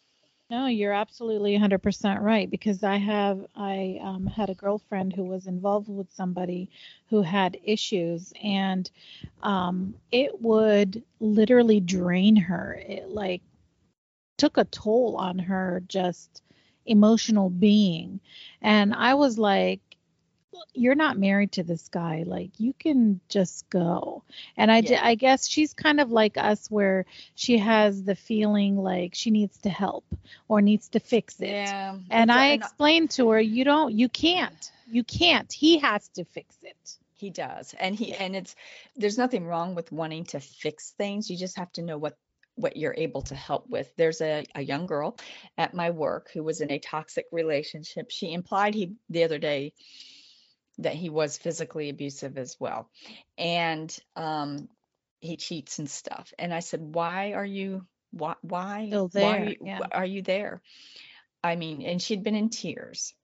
[0.50, 5.46] No, you're absolutely 100% right because I have I um, had a girlfriend who was
[5.46, 6.68] involved with somebody
[7.08, 8.90] who had issues and
[9.42, 12.74] um, it would literally drain her.
[12.86, 13.40] It like
[14.36, 16.41] took a toll on her just
[16.86, 18.20] emotional being.
[18.60, 19.80] And I was like
[20.74, 24.22] you're not married to this guy like you can just go
[24.56, 25.00] and i Yeah.
[25.02, 27.04] i guess she's kind of like us where
[27.34, 30.04] she has the feeling like she needs to help
[30.48, 33.64] or needs to fix it yeah and i a- i and explained to her you
[33.64, 37.74] don't you can't you can't he has to fix it He does.
[37.78, 38.54] And he and it's
[38.96, 41.30] there's nothing wrong with wanting to fix things.
[41.30, 42.16] You just have to know what
[42.54, 43.90] what you're able to help with.
[43.96, 45.16] There's a, a young girl
[45.56, 48.10] at my work who was in a toxic relationship.
[48.10, 49.72] She implied he the other day
[50.78, 52.90] that he was physically abusive as well.
[53.38, 54.68] And um
[55.20, 56.32] he cheats and stuff.
[56.38, 59.80] And I said, "Why are you why why Still why are you, yeah.
[59.92, 60.60] are you there?"
[61.44, 63.14] I mean, and she'd been in tears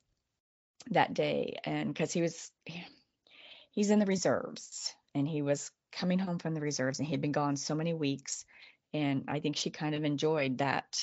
[0.90, 2.50] that day and cuz he was
[3.72, 7.20] he's in the reserves and he was coming home from the reserves and he had
[7.20, 8.44] been gone so many weeks
[8.92, 11.00] and i think she kind of enjoyed that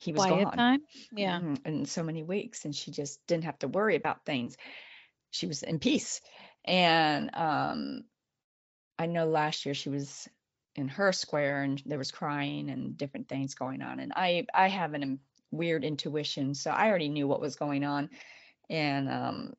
[0.00, 0.56] he was quiet gone.
[0.56, 0.80] time?
[1.12, 1.40] Yeah.
[1.40, 4.56] Mhm, in so many weeks and she just didn't have to worry about things.
[5.30, 6.20] She was in peace.
[6.64, 8.04] And um
[8.98, 10.28] i know last year she was
[10.76, 14.68] in her square and there was crying and different things going on and i i
[14.68, 15.18] have an um,
[15.50, 18.10] weird intuition so i already knew what was going on.
[18.68, 19.54] And um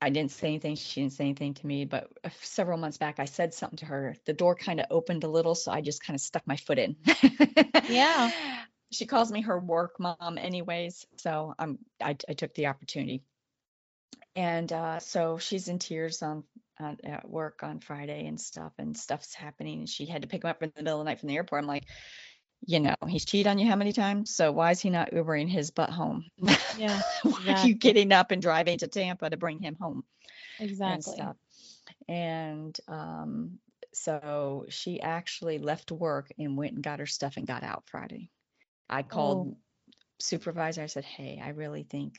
[0.00, 0.76] I didn't say anything.
[0.76, 1.84] She didn't say anything to me.
[1.84, 2.10] But
[2.42, 4.16] several months back, I said something to her.
[4.26, 6.78] The door kind of opened a little, so I just kind of stuck my foot
[6.78, 6.96] in.
[7.88, 8.30] Yeah.
[8.92, 11.06] She calls me her work mom, anyways.
[11.16, 13.24] So I'm I, I took the opportunity,
[14.36, 16.44] and uh, so she's in tears on
[16.78, 19.80] uh, at work on Friday and stuff, and stuff's happening.
[19.80, 21.36] And she had to pick him up in the middle of the night from the
[21.36, 21.62] airport.
[21.62, 21.86] I'm like,
[22.64, 24.34] you know, he's cheated on you how many times?
[24.34, 26.24] So why is he not Ubering his butt home?
[26.78, 30.04] yeah why are you getting up and driving to Tampa to bring him home?
[30.58, 31.36] and exactly stuff.
[32.08, 33.58] And um,
[33.92, 38.30] so she actually left work and went and got her stuff and got out Friday.
[38.88, 39.56] I called Oh.
[40.18, 40.82] supervisor.
[40.82, 42.18] I said, "Hey, I really think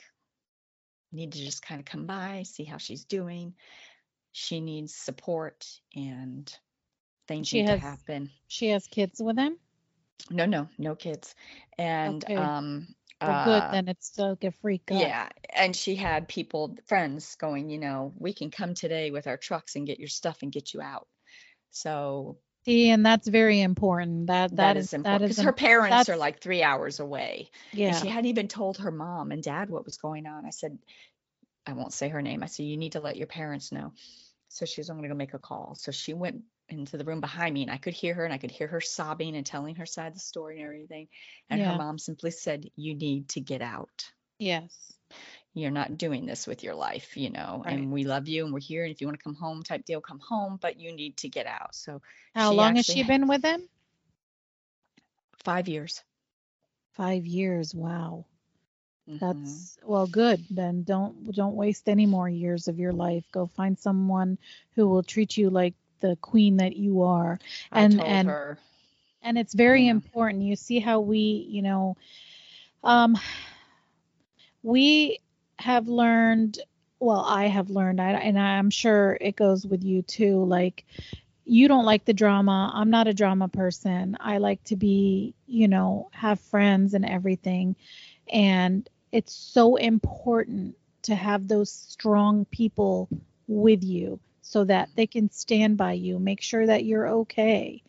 [1.10, 3.54] you need to just kind of come by, see how she's doing.
[4.32, 5.66] She needs support
[5.96, 6.52] and
[7.26, 9.58] things She need has- to happen." she has kids with him
[10.30, 11.34] No, no, no kids.
[11.78, 12.36] And Okay.
[12.36, 12.86] um,
[13.20, 17.68] well good uh, then it's like a free Yeah, and she had people, friends going,
[17.70, 20.72] you know, we can come today with our trucks and get your stuff and get
[20.74, 21.06] you out.
[21.70, 25.52] So see and that's very important that that is is that important is because her
[25.52, 27.50] parents are that's- like three hours away.
[27.72, 30.44] And yeah she hadn't even told her mom and dad what was going on.
[30.46, 30.78] I said,
[31.66, 32.42] I won't say her name.
[32.42, 33.92] I said, you need to let your parents know.
[34.48, 35.74] So she was, I'm going to go make a call.
[35.78, 38.38] So she went into the room behind me and I could hear her and I
[38.38, 41.08] could hear her sobbing and telling her side of the story and everything.
[41.50, 41.72] And Yeah.
[41.72, 44.10] her mom simply said, You need to get out.
[44.38, 44.92] yes
[45.54, 47.74] you're not doing this with your life, you know, Right.
[47.74, 48.84] and we love you and we're here.
[48.84, 51.28] And if you want to come home, type deal, come home, but you need to
[51.28, 51.74] get out.
[51.74, 52.00] So
[52.34, 53.68] how long has she been with him
[55.44, 56.02] five years.
[56.92, 58.24] five years wow
[59.08, 59.20] Mhm.
[59.20, 60.44] That's well good.
[60.50, 63.24] Then don't don't waste any more years of your life.
[63.32, 64.38] Go find someone
[64.74, 67.38] who will treat you like the queen that you are.
[67.72, 68.58] I and- and- her,
[69.22, 69.90] And it's very Yeah.
[69.90, 70.42] important.
[70.44, 71.96] You see how we, you know,
[72.84, 73.16] um
[74.62, 75.18] we
[75.58, 76.58] have learned
[77.00, 80.84] well, I have learned I, and I'm sure it goes with you too like
[81.44, 82.70] you don't like the drama.
[82.74, 84.16] I'm not a drama person.
[84.20, 87.76] I like to be, you know, have friends and everything.
[88.32, 93.08] And it's so important to have those strong people
[93.46, 94.20] with you
[94.50, 97.82] so that they can stand by you, make sure that you're okay.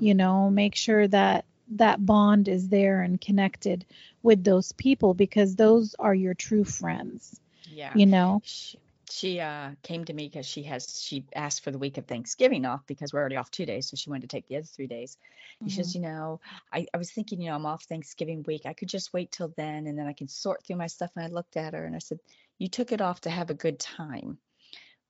[0.00, 1.44] you know make sure that
[1.76, 3.84] that bond is there and connected
[4.22, 7.40] with those people because those are your true friends
[7.80, 7.92] Yeah.
[8.00, 8.78] you know She,
[9.10, 12.64] she uh came to me because she has she asked for the week of Thanksgiving
[12.64, 14.86] off because we're already off two days, so she wanted to take the other three
[14.86, 15.16] days.
[15.64, 16.40] And She says, you know,
[16.72, 18.62] I, I was thinking, you know, I'm off Thanksgiving week.
[18.66, 21.10] I could just wait till then and then I can sort through my stuff.
[21.16, 22.18] And I looked at her and I said,
[22.58, 24.38] You took it off to have a good time.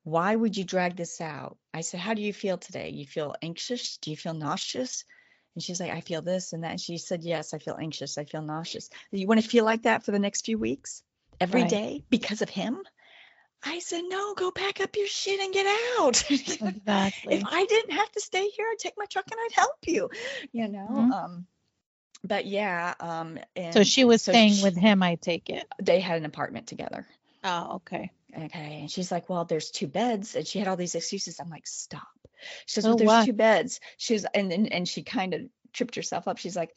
[0.04, 1.58] Why would you drag this out?
[1.74, 2.90] I said, How do you feel today?
[2.90, 3.98] You feel anxious?
[3.98, 5.04] Do you feel nauseous?
[5.54, 6.70] And she's like, I feel this and that.
[6.72, 8.16] And she said, Yes, I feel anxious.
[8.18, 8.90] I feel nauseous.
[9.10, 11.02] You want to feel like that for the next few weeks?
[11.40, 12.04] every day Right.
[12.10, 12.78] because of him?
[13.62, 15.66] I said, No, go pack up your shit and get
[16.00, 16.24] out.
[16.30, 19.76] exactly if I didn't have to stay here, I'd take my truck and I'd help
[19.86, 20.10] you,
[20.52, 20.88] you know.
[20.90, 21.12] Mhm.
[21.12, 21.46] Um,
[22.24, 25.64] but yeah, um, and so she was so staying she- with him i take it
[25.80, 27.06] they had an apartment together.
[27.44, 28.78] oh okay Okay.
[28.80, 30.34] And she's like, Well, there's two beds.
[30.36, 31.40] And she had all these excuses.
[31.40, 32.02] I'm like, Stop.
[32.66, 33.24] She says, Oh, Well, there's what?
[33.26, 33.80] two beds.
[33.96, 36.38] She was, and, and, and she kind of tripped herself up.
[36.38, 36.74] She's like,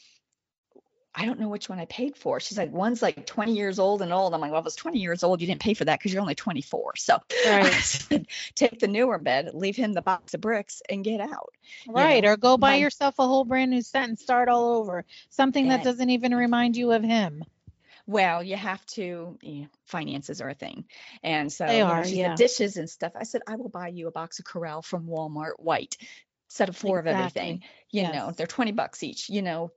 [1.14, 2.40] I don't know which one I paid for.
[2.40, 4.34] She's like, one's like 20 years old and old.
[4.34, 6.22] I'm like, well, if it's 20 years old, you didn't pay for that because you're
[6.22, 6.94] only 24.
[6.96, 7.74] So I Right.
[7.74, 11.50] said, take the newer bed, leave him the box of bricks, and get out.
[11.86, 14.78] right know, or go buy my- yourself a whole brand new set and start all
[14.78, 17.44] over something that doesn't even remind you of him
[18.12, 20.84] Well, you have to, you know, finances are a thing.
[21.24, 22.36] And so They are, yeah.
[22.36, 23.14] dishes and stuff.
[23.16, 25.96] I said, I will buy you a box of Corelle from Walmart white,
[26.50, 27.56] set of four of everything.
[27.56, 27.70] Exactly.
[27.92, 29.72] You know, they're 20 bucks each, you know.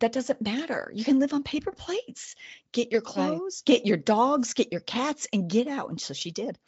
[0.00, 0.92] That doesn't matter.
[0.94, 2.36] You can live on paper plates.
[2.72, 5.88] Get your clothes, get your dogs, get your cats, and get out.
[5.88, 6.58] And so she did.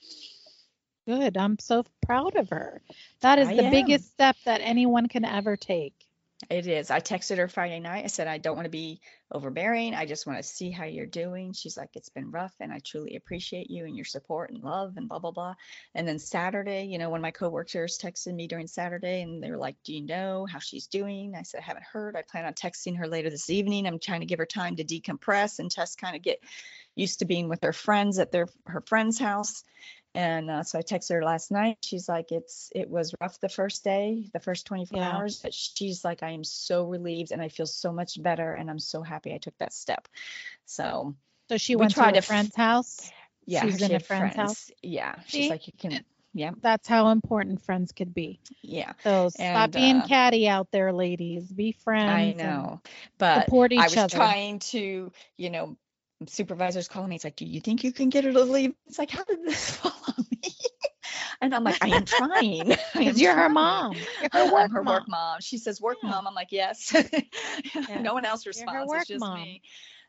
[1.06, 1.36] Good.
[1.36, 2.80] I'm so proud of her.
[3.20, 3.70] That is I the am.
[3.70, 5.94] biggest step that anyone can ever take.
[6.48, 6.90] It is.
[6.90, 8.04] I texted her Friday night.
[8.04, 9.94] I said, I don't want to be overbearing.
[9.94, 11.52] I just want to see how you're doing.
[11.52, 14.94] She's like, it's been rough and I truly appreciate you and your support and love
[14.96, 15.54] and blah, blah, blah.
[15.94, 19.50] And then Saturday, you know, one of my coworkers texted me during Saturday and they
[19.50, 21.34] were like, Do you know how she's doing?
[21.36, 22.16] I said, I haven't heard.
[22.16, 23.86] I plan on texting her later this evening.
[23.86, 26.40] I'm trying to give her time to decompress and just kind of get
[26.94, 29.62] used to being with her friends at their her friend's house.
[30.14, 31.78] And uh, so I texted her last night.
[31.84, 35.14] She's like, it's it was rough the first day, the first 24 Yeah.
[35.14, 38.68] hours, but she's like, I am so relieved and I feel so much better and
[38.70, 40.08] I'm so happy I took that step.
[40.66, 41.14] So
[41.48, 43.10] So she We went to a to f- friend's house.
[43.46, 44.70] yeah, She's she in a had friend's house?
[44.82, 45.42] Yeah, See?
[45.42, 46.04] she's like, you can,
[46.34, 48.40] yeah, That's how important friends could be.
[48.62, 48.92] yeah.
[49.04, 51.52] So stop And, being uh, catty out there, ladies.
[51.52, 52.10] Be friends.
[52.10, 52.80] I know,
[53.18, 54.16] but Support each I was other.
[54.16, 55.76] trying to, you know,
[56.26, 57.16] supervisors calling me.
[57.16, 58.74] It's like, do you think you can get her to leave?
[58.86, 60.54] It's like, how did this fall on me?
[61.40, 62.76] And I'm like, I am trying.
[62.94, 63.94] Because you're her mom.
[64.20, 64.86] You're I'm her work mom.
[64.86, 65.40] work mom.
[65.40, 66.10] She says work Yeah.
[66.10, 66.26] mom.
[66.26, 66.94] I'm like, yes.
[67.88, 68.92] no one else her responds.
[68.92, 69.34] It's just mom.
[69.40, 69.62] me.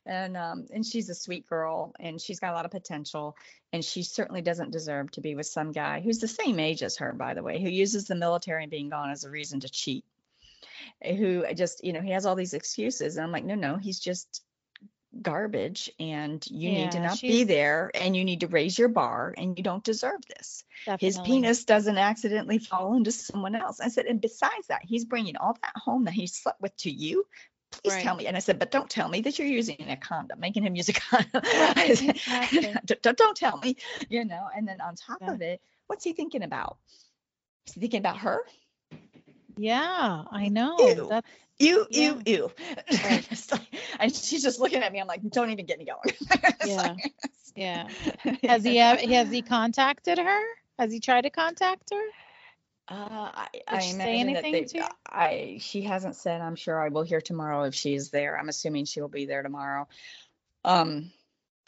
[0.05, 3.35] And um, and she's a sweet girl, and she's got a lot of potential,
[3.71, 6.97] and she certainly doesn't deserve to be with some guy who's the same age as
[6.97, 9.69] her, by the way, who uses the military and being gone as a reason to
[9.69, 10.03] cheat.
[11.03, 13.77] eh, Who just, you know, he has all these excuses, and I'm like, no, no,
[13.77, 14.43] he's just
[15.19, 18.89] garbage, and you need to Yeah, not be there, and you need to raise your
[18.89, 20.63] bar, and you don't deserve this
[20.99, 23.79] his penis doesn't accidentally fall into someone else.
[23.79, 26.91] I said, and besides that, he's bringing all that home that he slept with to
[26.91, 27.25] you.
[27.71, 28.27] Please tell me.
[28.27, 30.89] And I said, but don't tell me that you're using a condom, making him use
[30.89, 31.41] a condom.
[31.53, 32.61] Right, said, exactly.
[32.85, 33.77] "Don't- don't, don't tell me,
[34.09, 34.47] you know.
[34.55, 35.33] And then on top Yeah.
[35.33, 36.77] of it, what's he thinking about?
[37.67, 38.41] Is he thinking about her?
[39.57, 40.77] Yeah, I know.
[40.79, 41.07] Ew.
[41.09, 41.27] That's
[41.61, 42.13] Ew, Yeah.
[42.13, 42.51] ew, ew.
[43.03, 43.43] Right.
[43.51, 43.61] Like-
[43.99, 44.99] and she's just looking at me.
[44.99, 46.15] I'm like, don't even get me going.
[46.65, 46.81] Yeah.
[46.81, 47.13] like-
[47.55, 47.87] yeah.
[48.43, 50.41] Has he has he contacted her?
[50.79, 52.01] Has he tried to contact her?
[52.87, 54.83] Uh, I, I she say anything they, to you?
[55.07, 56.41] I she hasn't said.
[56.41, 58.37] I'm sure I will hear tomorrow if she's there.
[58.37, 59.87] I'm assuming she will be there tomorrow.
[60.65, 61.11] Um,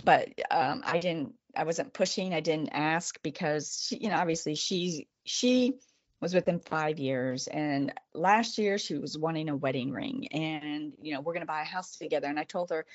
[0.03, 1.35] but um, I didn't.
[1.55, 2.33] I wasn't pushing.
[2.33, 5.75] I didn't ask because she, you know, obviously she she
[6.23, 10.93] was with him five years, and last year she was wanting a wedding ring, and
[11.01, 12.27] you know we're gonna buy a house together.
[12.27, 12.85] And I told her.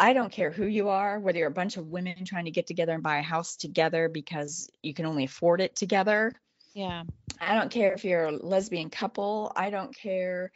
[0.00, 2.68] I don't care who you are, whether you're a bunch of women trying to get
[2.68, 6.32] together and buy a house together because you can only afford it together.
[6.72, 7.02] Yeah.
[7.40, 9.52] I don't care if you're a lesbian couple.
[9.56, 10.52] I don't care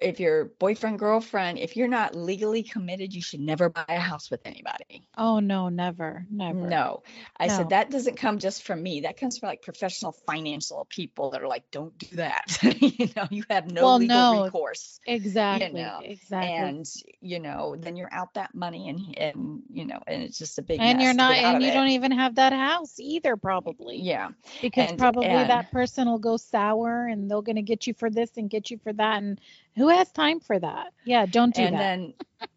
[0.00, 1.58] if you're boyfriend, girlfriend.
[1.58, 5.06] If you're not legally committed, you should never buy a house with anybody.
[5.16, 6.58] Oh no, never, never.
[6.58, 7.02] No.
[7.38, 7.56] I No.
[7.56, 9.02] said that doesn't come just from me.
[9.02, 12.58] That comes from like professional financial people that are like, don't do that.
[12.80, 15.00] you know, you have no Well, legal no, recourse.
[15.06, 15.80] Exactly.
[15.80, 16.52] know, exactly.
[16.52, 16.86] And
[17.20, 20.62] you know, then you're out that money and and you know, and it's just a
[20.62, 21.74] big and you're not and you it.
[21.74, 24.30] don't even have that house either probably Yeah.
[24.60, 27.94] because and- probably and- that person will go sour and they're going to get you
[27.94, 29.40] for this and get you for that and
[29.76, 32.14] who has time for that yeah don't do and that And then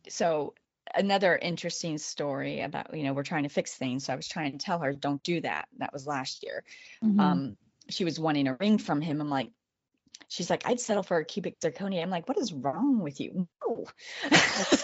[0.10, 0.54] so
[0.96, 4.52] another interesting story about you know we're trying to fix things so i was trying
[4.54, 6.64] to tell her don't do that that was last year
[7.04, 7.20] Mhm.
[7.20, 7.58] um
[7.90, 9.50] she was wanting a ring from him i'm like
[10.30, 12.02] She's like, I'd settle for a cubic zirconia.
[12.02, 13.48] I'm like, what is wrong with you?
[13.66, 13.86] No.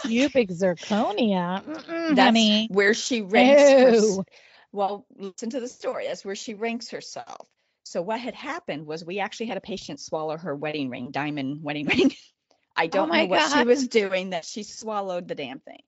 [0.05, 2.67] Cubic zirconia, Mm-mm, That's honey.
[2.71, 3.99] where she ranks.
[3.99, 4.23] Ew.
[4.71, 6.05] well, listen to the story.
[6.07, 7.47] That's where she ranks herself.
[7.84, 11.63] So what had happened was we actually had a patient swallow her wedding ring, diamond
[11.63, 12.13] wedding ring.
[12.75, 15.84] I don't Oh know what she was doing that she swallowed the damn thing.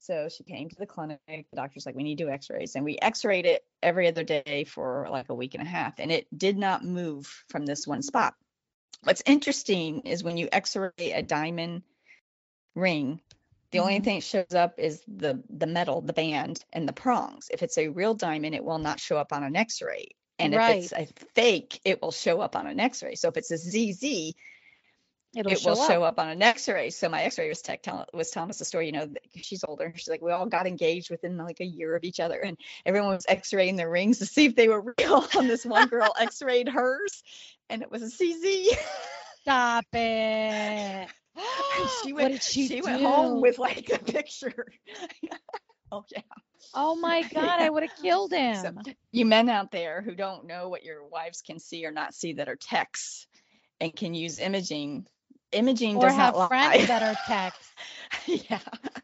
[0.00, 1.20] So she came to the clinic.
[1.26, 2.74] The doctor's like, we need to do x-rays.
[2.76, 5.98] And we x-rayed it every other day for like a week and a half.
[5.98, 8.34] And it did not move from this one spot.
[9.02, 11.82] What's interesting is when you x-ray a diamond
[12.74, 13.20] ring,
[13.70, 14.04] the only Mhm.
[14.04, 17.48] thing that shows up is the the metal, the band, and the prongs.
[17.52, 20.08] If it's a real diamond, it will not show up on an X-ray.
[20.38, 23.14] And if it's a fake, it will show up on an X-ray.
[23.16, 24.34] So if it's a CZ,
[25.36, 25.90] It'll it show will up.
[25.90, 26.88] show up on an X-ray.
[26.90, 28.86] So my X-ray was tech tell, was telling us a story.
[28.86, 29.92] You know, she's older.
[29.94, 33.14] She's like, we all got engaged within like a year of each other, and everyone
[33.14, 35.26] was X-raying their rings to see if they were real.
[35.38, 37.22] And this one girl X-rayed hers,
[37.68, 38.68] and it was a CZ.
[39.42, 39.98] Stop it.
[39.98, 42.32] And she What went.
[42.32, 44.66] did she went home with like a picture.
[45.92, 46.22] Oh yeah.
[46.74, 48.80] Oh my God, I would have killed him.
[48.84, 52.14] So, you men out there who don't know what your wives can see or not
[52.14, 53.26] see that are techs
[53.80, 55.06] and can use imaging,
[55.52, 56.48] imaging or does have not lie.
[56.48, 57.74] friends that are techs.
[58.26, 58.60] yeah.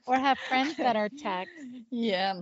[0.07, 1.51] Or have friends that are techs.
[1.91, 2.35] Yeah.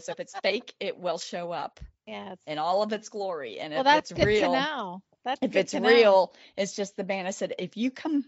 [0.00, 2.38] So if it's fake, it will show up Yes.
[2.46, 3.58] in all of its glory.
[3.60, 5.02] And Well, if that's it's good real, to know.
[5.24, 5.88] That's if it's to know.
[5.88, 7.28] real, it's just the band.
[7.28, 8.24] I said, if you come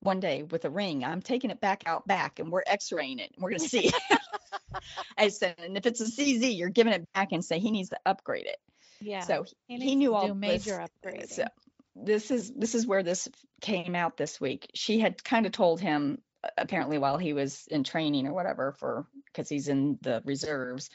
[0.00, 3.32] one day with a ring, I'm taking it back out back and we're x-raying it.
[3.34, 3.92] And we're gonna see.
[5.18, 7.90] I said, and if it's a CZ, you're giving it back and say he needs
[7.90, 8.58] to upgrade it.
[9.00, 9.20] Yeah.
[9.20, 11.30] So he, he knew all major upgrades.
[11.30, 11.44] So
[11.96, 13.28] this is this is where this
[13.60, 14.70] came out this week.
[14.74, 18.72] She had kind of told him uh, apparently while he was in training or whatever
[18.78, 20.90] for because he's in the reserves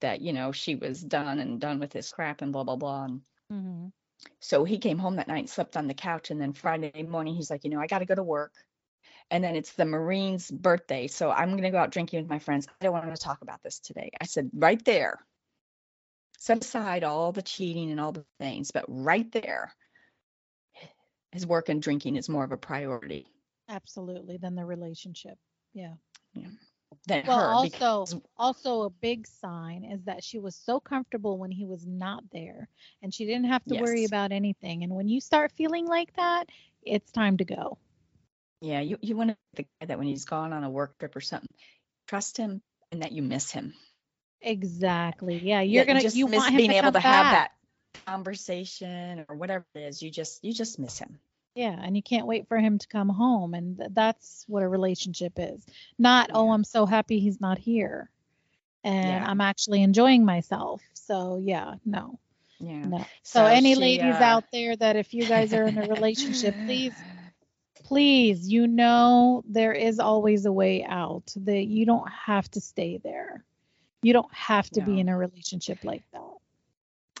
[0.00, 3.04] that you know she was done and done with his crap and blah blah blah.
[3.04, 3.22] And
[3.52, 3.92] Mhm.
[4.40, 7.34] So he came home that night and slept on the couch and then Friday morning
[7.34, 8.52] he's like, you know, I got to go to work.
[9.30, 11.06] And then it's the Marine's birthday.
[11.06, 12.66] So I'm going to go out drinking with my friends.
[12.66, 14.10] I don't want to talk about this today.
[14.18, 15.18] I said, right there,
[16.38, 19.74] set aside all the cheating and all the things, but right there,
[21.32, 23.26] his work and drinking is more of a priority
[23.68, 24.38] Absolutely.
[24.38, 25.36] Than the relationship.
[25.74, 25.94] Yeah.
[26.32, 26.48] yeah.
[27.06, 27.54] Than Well, her.
[27.54, 31.86] also, because- also a big sign is that she was so comfortable when he was
[31.86, 32.68] not there,
[33.02, 34.82] and she didn't have to worry about anything.
[34.84, 36.48] And when you start feeling like that,
[36.82, 37.78] it's time to go.
[38.60, 41.16] yeah, you, you want to the guy that when he's gone on a work trip
[41.16, 41.48] or something,
[42.08, 43.74] trust him and that you miss him.
[44.40, 45.38] Exactly.
[45.38, 47.30] Yeah, Yeah, you're you gonna just you miss want him being to able to have
[47.30, 47.52] that
[48.06, 50.02] conversation or whatever it is.
[50.02, 51.18] You just you just miss him.
[51.58, 54.68] Yeah, and you can't wait for him to come home, and th- that's what a
[54.68, 55.66] relationship is.
[55.98, 58.10] Not, oh, I'm so happy he's not here,
[58.84, 59.24] and Yeah.
[59.24, 60.82] I'm actually enjoying myself.
[60.94, 62.18] So yeah, no,
[62.60, 62.90] Yeah.
[62.90, 63.10] no.
[63.22, 65.84] So, So any she, ladies uh, out there that if you guys are in a
[65.84, 67.04] relationship, please,
[67.84, 71.32] please, you know there is always a way out.
[71.36, 73.44] That you don't have to stay there.
[74.02, 76.27] You don't have to be in a relationship like that.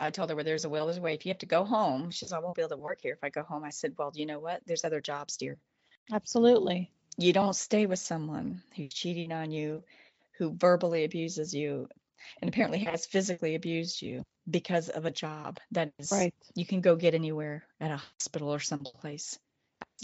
[0.00, 1.14] I told her where there's a will, there's a way.
[1.14, 3.14] If you have to go home, she says, I won't be able to work here
[3.14, 3.64] if I go home.
[3.64, 4.62] I said, Well, you know what?
[4.66, 5.58] There's other jobs, dear.
[6.12, 6.90] Absolutely.
[7.16, 9.82] You don't stay with someone who's cheating on you,
[10.38, 11.88] who verbally abuses you,
[12.40, 16.34] and apparently has physically abused you because of a job that is Right.
[16.54, 19.38] you can go get anywhere at a hospital or someplace.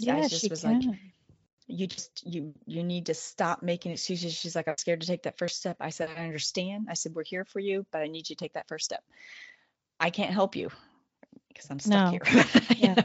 [0.07, 0.81] I just she was can.
[0.81, 0.99] like,
[1.67, 4.33] you just you you need to stop making excuses.
[4.33, 5.77] She's like, I'm scared to take that first step.
[5.79, 6.87] I said, I understand.
[6.89, 9.03] I said, we're here for you, but I need you to take that first step.
[9.99, 10.69] I can't help you
[11.49, 12.09] because I'm stuck No.
[12.09, 12.21] here.
[12.77, 12.95] Yeah.
[12.95, 13.03] know,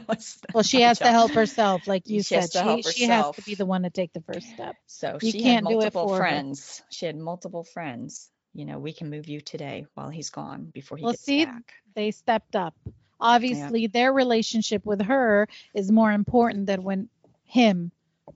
[0.53, 1.11] Well, she has to job.
[1.11, 2.51] help herself, like you She said.
[2.53, 4.75] has She, she has to be the one to take the first step.
[4.87, 6.27] So You she can't had do it multiple for her.
[6.27, 6.81] friends.
[6.89, 8.29] She had multiple friends.
[8.53, 11.37] You know, we can move you today while he's gone before he Well, gets see,
[11.37, 11.73] back.
[11.95, 12.75] They stepped up.
[13.19, 17.09] Obviously, their relationship with her is more important than when
[17.43, 17.91] him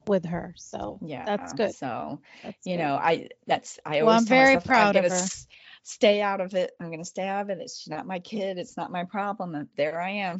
[0.07, 0.53] with her.
[0.57, 1.75] So Yeah, that's good.
[1.75, 2.77] So That's you good.
[2.77, 5.25] know, I that's I Well, always I'm tell very myself, proud I'm of her.
[5.25, 5.47] s-
[5.83, 6.71] stay out of it.
[6.79, 7.59] I'm gonna stay out of it.
[7.61, 8.57] It's not my kid.
[8.57, 9.55] It's not my problem.
[9.55, 10.39] And there I am.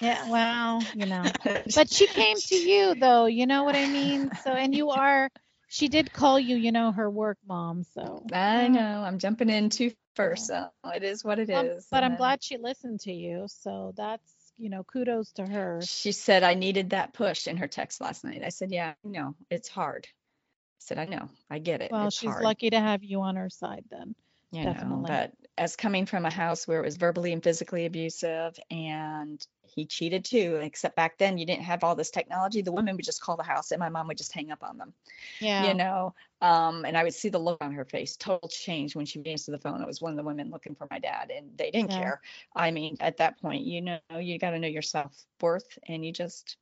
[0.00, 1.32] Yeah, well, you know.
[1.74, 4.30] But she came to you though, you know what I mean?
[4.34, 5.30] So and you are
[5.68, 9.02] she did call you, you know, her work mom, so I know.
[9.02, 10.26] I'm jumping in too first.
[10.28, 11.52] So it is what it is.
[11.52, 13.46] Um, but and I'm then glad she listened to you.
[13.48, 15.80] So that's, you know, kudos to her.
[15.82, 18.42] She said I needed that push in her text last night.
[18.44, 19.34] I said, Yeah, I know.
[19.50, 20.06] It's hard.
[20.06, 21.28] I said, I know.
[21.50, 21.90] I get it.
[21.90, 22.44] Well, it's she's hard.
[22.44, 24.14] lucky to have you on her side then.
[24.52, 25.04] you know, definitely.
[25.08, 29.44] but as coming from a house where it was verbally and physically abusive and
[29.74, 32.62] he cheated too, except back then you didn't have all this technology.
[32.62, 34.78] The women would just call the house and my mom would just hang up on
[34.78, 34.94] them,
[35.40, 35.72] Yeah.
[35.72, 36.14] you know.
[36.40, 39.28] Um, and I would see the look on her face, total change when she would
[39.28, 39.82] answer the phone.
[39.82, 42.12] It was one of the women looking for my dad and they didn't Yeah.
[42.12, 42.20] care.
[42.54, 46.04] I mean, at that point, you know, you got to know your self worth and
[46.04, 46.56] you just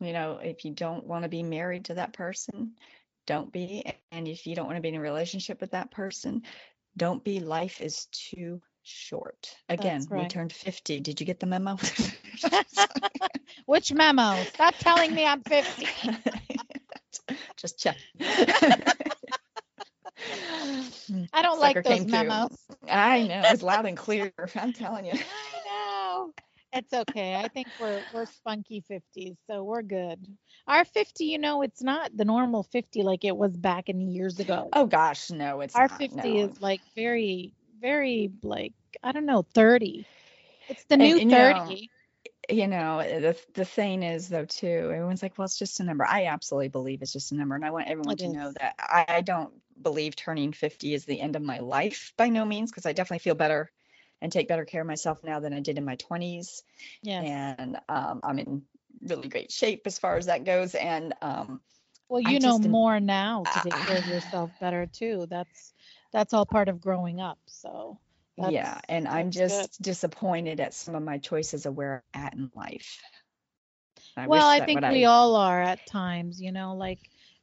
[0.00, 2.76] You know, if you don't want to be married to that person,
[3.26, 3.84] don't be.
[4.10, 6.42] And if you don't want to be in a relationship with that person,
[6.96, 7.40] don't be.
[7.40, 9.56] Life is too short.
[9.68, 11.00] Again, That's we turned 50.
[11.00, 11.76] Did you get the memo?
[13.66, 14.36] Which memo?
[14.44, 15.88] Stop telling me I'm 50.
[17.56, 17.96] Just check.
[21.32, 22.10] I don't like those came through.
[22.10, 22.56] memos.
[22.88, 23.42] I know.
[23.46, 24.32] It's loud and clear.
[24.54, 25.12] I'm telling you.
[25.12, 25.16] I
[25.66, 26.32] know.
[26.72, 27.36] It's okay.
[27.36, 30.26] I think we're we're spunky 50s, so we're good.
[30.66, 34.40] Our 50, you know, it's not the normal 50 like it was back in years
[34.40, 34.70] ago.
[34.72, 36.44] Oh gosh, no, it's Our not, 50 no.
[36.48, 40.06] is like very, very like I don't know, 30.
[40.68, 41.90] It's the And- new and, you know, 30.
[42.50, 46.04] you know the the thing is though too everyone's like well it's just a number
[46.06, 48.74] i absolutely believe it's just a number and i want everyone It to know that
[48.78, 52.70] I, I don't believe turning 50 is the end of my life by no means
[52.70, 53.70] because i definitely feel better
[54.20, 56.62] and take better care of myself now than i did in my 20s
[57.02, 58.62] Yeah, and um, i'm in
[59.02, 61.60] really great shape as far as that goes and um,
[62.08, 65.26] Well, I you know just more now to take care of yourself better too.
[65.28, 65.73] That's
[66.14, 67.40] that's all part of growing up.
[67.46, 68.00] So
[68.38, 69.48] yeah and i'm that's good.
[69.48, 73.00] just disappointed at some of my choices of where i'm at in life
[74.16, 77.00] I well, I think we all are at times, you know, like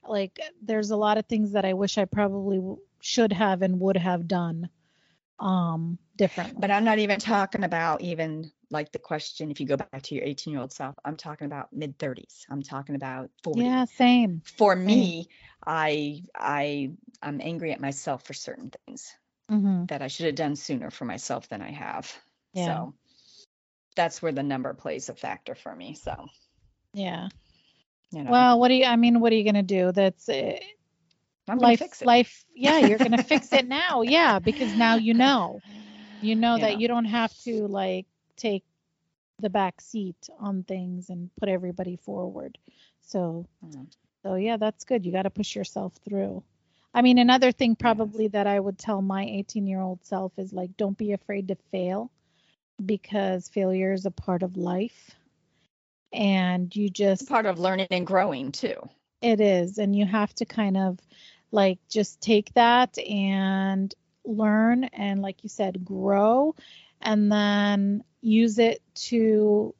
[0.07, 3.80] like there's a lot of things that I wish I probably w- should have and
[3.80, 4.69] would have done
[5.41, 6.61] um different.
[6.61, 10.15] But I'm not even talking about even like the question if you go back to
[10.15, 12.45] your 18 year old self, I'm talking about mid 30s.
[12.49, 13.63] I'm talking about 40.
[13.63, 14.41] yeah, same.
[14.43, 15.29] For me,
[15.65, 19.13] I I I'm angry at myself for certain things
[19.49, 22.13] hmm that I should have done sooner for myself than I have.
[22.53, 22.85] Yeah.
[22.85, 22.95] So
[23.95, 25.95] that's where the number plays a factor for me.
[25.95, 26.27] So,
[26.93, 27.29] Yeah.
[28.11, 29.91] you know, Well, what do you I mean, what are you going to do?
[29.91, 30.59] That's uh,
[31.51, 32.07] I'm life fix it.
[32.07, 34.01] life yeah, you're going to fix it now.
[34.01, 35.63] Yeah, because now you know.
[36.21, 38.63] You know You that you don't have to like take
[39.39, 42.57] the back seat on things and put everybody forward.
[43.01, 43.87] So Mm.
[44.23, 45.05] So yeah, that's good.
[45.05, 46.43] You got to push yourself through.
[46.93, 50.53] I mean, another thing probably that I would tell my 18 year old self is
[50.53, 52.11] like, don't be afraid to fail
[52.85, 55.15] because failure is a part of life.
[56.13, 58.89] And you just, part of learning and growing too.
[59.21, 59.77] it is.
[59.77, 60.99] And you have to kind of
[61.51, 63.93] like just take that and
[64.25, 66.55] learn and, like you said, grow
[67.01, 69.73] and then use it to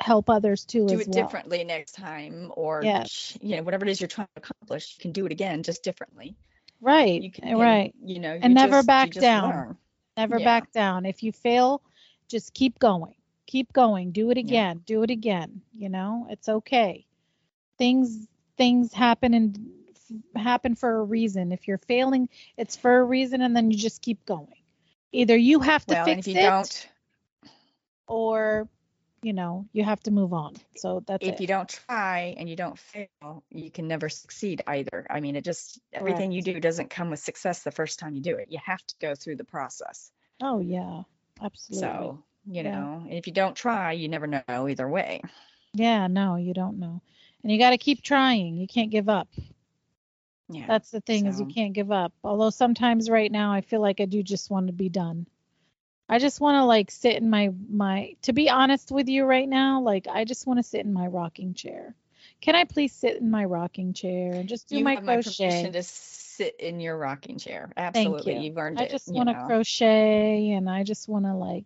[0.00, 1.24] help others too Do it well.
[1.24, 3.36] differently next time, or Yes.
[3.40, 5.82] you know, whatever it is you're trying to accomplish, you can do it again, just
[5.82, 6.36] differently.
[6.80, 7.20] Right.
[7.20, 7.94] You can, eh, right.
[8.04, 9.50] You know, And never just- back down.
[9.50, 9.78] learn.
[10.16, 10.44] Never Yeah.
[10.44, 11.06] back down.
[11.06, 11.82] If you fail,
[12.28, 13.14] just keep going.
[13.46, 14.12] Keep going.
[14.12, 14.42] Do it Yeah.
[14.44, 14.82] again.
[14.84, 15.62] Do it again.
[15.76, 17.06] You know, it's okay.
[17.78, 18.26] Things
[18.56, 19.56] things happen and
[20.36, 21.52] happen for a reason.
[21.52, 24.54] If you're failing, it's for a reason and then you just keep going.
[25.12, 26.88] Either you have to Well, fix if you it don't,
[28.06, 28.68] or
[29.22, 30.54] you know, you have to move on.
[30.76, 31.40] So that's if it.
[31.40, 35.06] you don't try and you don't fail, you can never succeed either.
[35.10, 38.20] I mean, it just everything you do doesn't come with success the first time you
[38.20, 38.48] do it.
[38.50, 40.10] You have to go through the process.
[40.40, 41.02] oh yeah.
[41.42, 42.14] Absolutely.
[42.14, 42.70] So, you Yeah.
[42.70, 45.22] know, if you don't try, you never know either way.
[45.74, 47.00] yeah, no, you don't know.
[47.42, 48.56] And you got to keep trying.
[48.56, 49.28] You can't give up.
[50.48, 50.66] Yeah.
[50.66, 52.12] That's the thing is you can't give up.
[52.24, 55.26] Although sometimes right now I feel like I do just want to be done.
[56.08, 59.48] I just want to like sit in my my to be honest with you right
[59.48, 61.94] now, like I just want to sit in my rocking chair.
[62.40, 65.16] Can I please sit in my rocking chair and just do you my have my
[65.16, 67.70] permission to sit in your rocking chair.
[67.76, 68.36] Absolutely.
[68.36, 68.40] you.
[68.42, 68.90] You've earned I it.
[68.90, 71.64] just want to crochet and I just want to like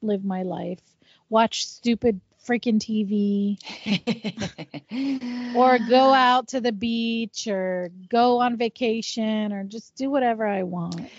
[0.00, 0.80] live my life.
[1.28, 3.58] Watch stupid freaking TV
[5.54, 10.64] or go out to the beach or go on vacation or just do whatever I
[10.64, 11.12] want.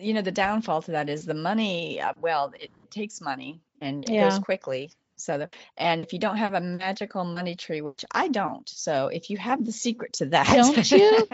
[0.00, 4.04] you know the downfall to that is the money uh, well it takes money and
[4.04, 4.20] it Yeah.
[4.20, 8.28] goes quickly so the, and if you don't have a magical money tree which i
[8.28, 11.28] don't so if you have the secret to that Don't you?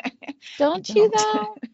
[0.59, 1.59] Don't you though?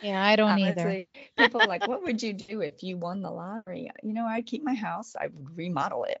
[0.00, 0.98] Yeah, I don't either.
[1.36, 4.46] people are like what would you do if you won the lottery you know i'd
[4.46, 6.20] keep my house i would remodel it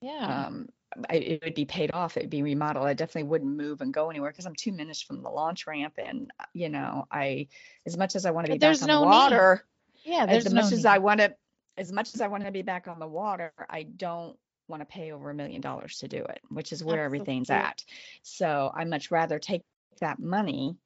[0.00, 0.44] Yeah.
[0.46, 0.68] um
[1.10, 3.92] I, it would be paid off it would be remodeled i definitely wouldn't move and
[3.92, 7.48] go anywhere because i'm two minutes from the launch ramp and uh, you know i
[7.86, 9.10] as much as i want to But be back on no the need.
[9.10, 9.64] water
[10.04, 10.84] yeah, there's as no much as.
[10.84, 11.34] I want to,
[11.76, 14.36] as much as I want to be back on the water, I don't
[14.68, 17.84] want to pay over a million dollars to do it, which is where everything's at.
[18.22, 19.62] So I much rather take
[20.00, 20.76] that money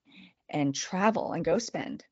[0.51, 2.05] and travel and go spend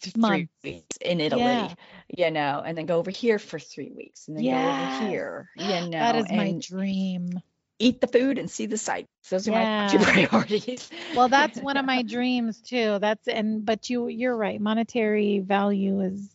[0.00, 1.74] th- three weeks in Italy, Yeah.
[2.16, 5.50] you know, and then go over here for three weeks and then go over here,
[5.56, 7.40] you know, that is my dream.
[7.78, 9.08] eat the food and see the sights.
[9.30, 10.88] Those are my two priorities.
[11.16, 12.98] Well, that's one of my dreams too.
[13.00, 14.60] That's and but you you're right.
[14.60, 16.34] Monetary value is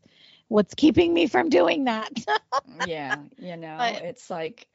[0.49, 2.12] what's keeping me from doing that.
[2.88, 4.68] yeah, you know, But- it's like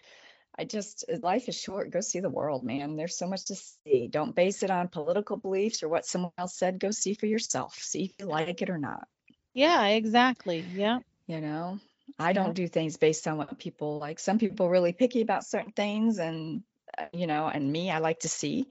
[0.58, 1.90] I just uh, life is short.
[1.90, 2.96] Go see the world, man.
[2.96, 4.08] There's so much to see.
[4.08, 6.78] Don't base it on political beliefs or what someone else said.
[6.78, 7.74] Go see for yourself.
[7.74, 9.08] See if you like it or not.
[9.54, 10.64] Yeah, exactly.
[10.74, 11.00] Yeah.
[11.26, 11.78] You know,
[12.18, 14.18] I don't do things based on what people like.
[14.18, 16.62] Some people are really picky about certain things, and
[16.98, 18.66] uh, you know, and me, I like to see,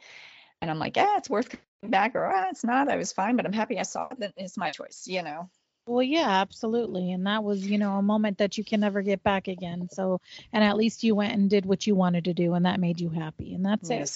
[0.62, 2.90] and I'm like, yeah, it's worth coming back, or ah, it's not.
[2.90, 4.20] I was fine, but I'm happy I saw it.
[4.20, 5.08] Then it's my choice.
[5.08, 5.50] You know.
[5.88, 7.12] Well, yeah, absolutely.
[7.12, 9.90] And that was, you know, a moment that you can never get back again.
[9.92, 10.22] So,
[10.54, 13.02] and at least you went and did what you wanted to do, and that made
[13.02, 13.54] you happy.
[13.56, 14.08] And that's it.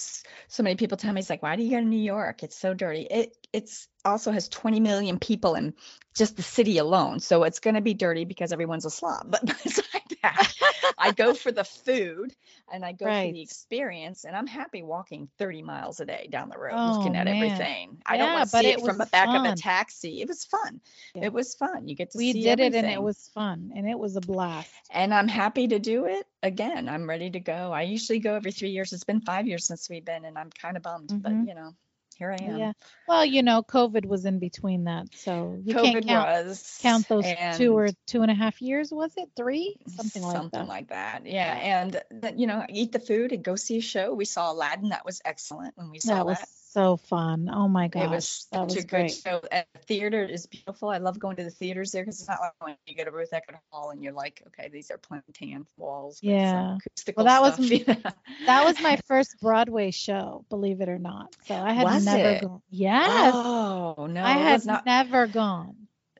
[0.48, 2.42] So many people tell me it's like, why do you go to New York?
[2.44, 3.02] It's so dirty.
[3.02, 5.74] It it's also has 20 million people in
[6.14, 7.20] just the city alone.
[7.20, 9.30] So it's going to be dirty because everyone's a slob.
[9.30, 9.84] But besides
[10.22, 10.52] that,
[10.98, 12.32] I go for the food
[12.72, 14.24] and I go for the experience.
[14.24, 17.36] And I'm happy walking 30 miles a day down the road Oh, looking at man.
[17.36, 17.98] everything.
[18.06, 20.20] I don't want to but see it from the back of a taxi.
[20.20, 20.80] It was fun.
[21.14, 21.26] Yeah.
[21.26, 21.88] It was fun.
[21.88, 24.72] You get to We did it, and it was fun, and it was a blast.
[24.90, 26.88] and I'm happy to do it again.
[26.88, 27.72] I'm ready to go.
[27.72, 28.92] I usually go every three years.
[28.92, 31.48] It's been five years since we've been, and I'm kind of bummed, but Mhm.
[31.48, 31.74] you know,
[32.16, 32.58] here I am.
[32.58, 32.72] Yeah.
[33.06, 37.08] Well, you know, COVID was in between that, so you COVID can't count was count
[37.08, 38.90] those two or two and a half years.
[38.90, 39.76] Was it three?
[39.88, 40.68] Something like something that.
[40.68, 41.26] like that.
[41.26, 44.14] Yeah, and you know, eat the food and go see a show.
[44.14, 44.90] We saw Aladdin.
[44.90, 46.48] That was excellent when we saw That was that.
[46.76, 47.48] So fun.
[47.50, 49.12] Oh my gosh, It was that such was a good great.
[49.12, 49.40] show.
[49.50, 50.90] And the theater is beautiful.
[50.90, 53.10] I love going to the theaters there because it's not like when you go to
[53.10, 56.76] Ruth Eckerd Hall and you're like, okay, these are plantain walls Yeah.
[56.76, 57.72] acoustical that was stuff.
[57.72, 58.46] m- you?
[58.46, 61.28] That was my first Broadway show, believe it or not.
[61.46, 62.42] So I had Was never it?
[62.42, 62.62] gone.
[62.68, 64.84] Yes, Oh no, I had not.
[64.84, 65.74] never gone.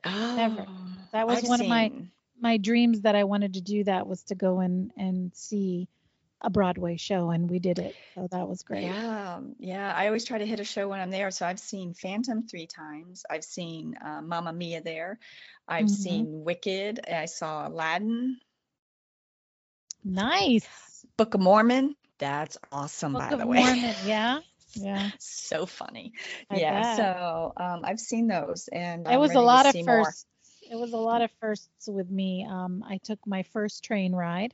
[0.05, 0.65] Oh, never.
[1.11, 1.91] That was I've one of my-
[2.39, 5.87] My dreams that I wanted to do that was to go in and see
[6.41, 7.95] a Broadway show, and we did it.
[8.15, 8.83] So that was great.
[8.83, 9.93] Yeah, yeah.
[9.95, 11.31] I always try to hit a show when I'm there.
[11.31, 13.23] So I've seen Phantom three times.
[13.29, 15.19] I've seen uh, Mamma Mia there.
[15.67, 15.89] I've Mhm.
[15.89, 16.99] seen Wicked.
[17.11, 18.39] I saw Aladdin.
[20.03, 20.67] Nice.
[21.17, 21.95] Book of Mormon.
[22.19, 23.59] That's awesome, Book by the way.
[23.59, 23.95] Mormon.
[24.05, 24.39] Yeah.
[24.73, 25.09] Yeah.
[25.19, 26.13] so funny.
[26.49, 26.81] I yeah.
[26.81, 26.97] bet.
[26.97, 30.05] So um, I've seen those, and it I'm was a lot of see more.
[30.05, 30.25] firsts.
[30.69, 32.45] It was a lot of firsts with me.
[32.49, 34.53] Um, I took my first train ride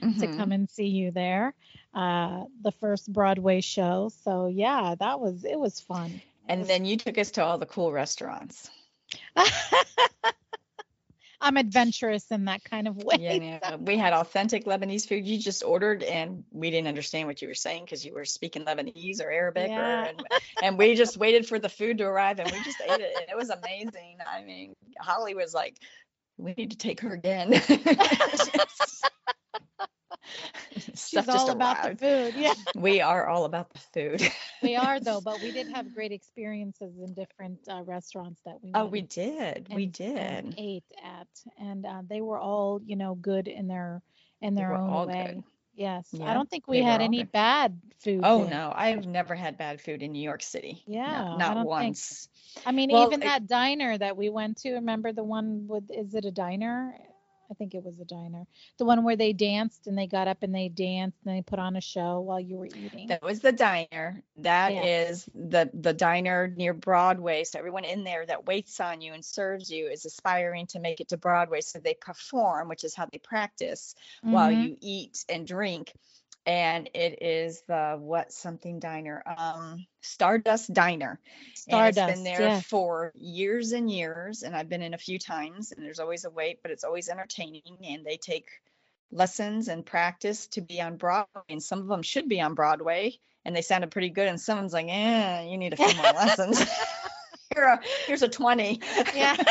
[0.00, 0.36] to Mhm.
[0.36, 1.54] come and see you there.
[1.94, 4.10] Uh, the first Broadway show.
[4.24, 6.20] So yeah, that was it was fun.
[6.48, 8.70] And then you took us to all the cool restaurants.
[11.40, 13.16] I'm adventurous in that kind of way.
[13.20, 13.76] Yeah, yeah.
[13.76, 15.26] we had authentic Lebanese food.
[15.26, 18.64] You just ordered, and we didn't understand what you were saying because you were speaking
[18.64, 20.22] Lebanese or Arabic, or, and,
[20.62, 23.26] and we just waited for the food to arrive, and we just ate it, and
[23.28, 24.16] it was amazing.
[24.26, 25.76] I mean, Holly was like,
[26.36, 27.52] "We need to take her again."
[30.94, 32.00] She's all about arrived.
[32.00, 32.34] the food.
[32.40, 32.54] Yeah.
[32.74, 34.22] We are all about the food.
[34.62, 38.72] we are though, but we did have great experiences in different uh, restaurants that we
[38.74, 39.68] oh, we did.
[39.72, 40.54] We did.
[40.58, 41.28] ate at,
[41.58, 44.02] and uh, they were all you know good in their
[44.40, 45.34] in their own way.
[45.34, 45.44] good.
[45.76, 47.32] Yes, Yeah, I don't think we had any good.
[47.32, 48.20] bad food.
[48.22, 48.50] Oh there.
[48.50, 50.82] no, I've never had bad food in New York City.
[50.86, 52.28] Yeah, I not think- once.
[52.64, 54.74] I mean, Well, even it- that diner that we went to.
[54.74, 55.90] Remember the one with?
[55.90, 56.94] Is it a diner?
[57.54, 58.46] I think it was a diner.
[58.78, 61.60] The one where they danced and they got up and they danced and they put
[61.60, 63.06] on a show while you were eating.
[63.08, 64.24] That was the diner.
[64.38, 65.48] That is Yeah.
[65.48, 67.44] the the diner near Broadway.
[67.44, 71.00] So everyone in there that waits on you and serves you is aspiring to make
[71.00, 71.60] it to Broadway.
[71.60, 74.60] So they perform, which is how they practice while Mhm.
[74.60, 75.92] you eat and drink.
[76.46, 81.18] And it is the what something diner, um, Stardust Diner.
[81.68, 82.14] and it's Stardust.
[82.14, 82.60] been there yeah.
[82.60, 84.42] for years and years.
[84.42, 87.08] And I've been in a few times, and there's always a wait, but it's always
[87.08, 87.62] entertaining.
[87.82, 88.48] And they take
[89.10, 93.18] lessons and practice to be on Broadway, and some of them should be on Broadway,
[93.44, 94.28] and they sounded pretty good.
[94.28, 96.62] And someone's like, "Eh, you need a few more lessons."
[97.54, 98.80] Here, a, here's a twenty.
[99.14, 99.36] Yeah.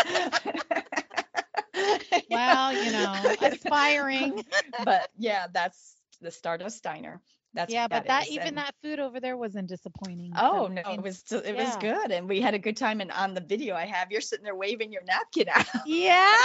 [2.30, 4.44] Well, you know, aspiring.
[4.84, 5.93] but yeah, that's
[6.24, 7.22] the Stardust Diner.
[7.56, 10.34] That's yeah, what but that is, even and- that food over there wasn't disappointing.
[10.36, 13.00] Oh so, no, it was it was good, and we had a good time.
[13.00, 15.66] And on the video I have, you're sitting there waving your napkin out.
[15.86, 16.34] Yeah.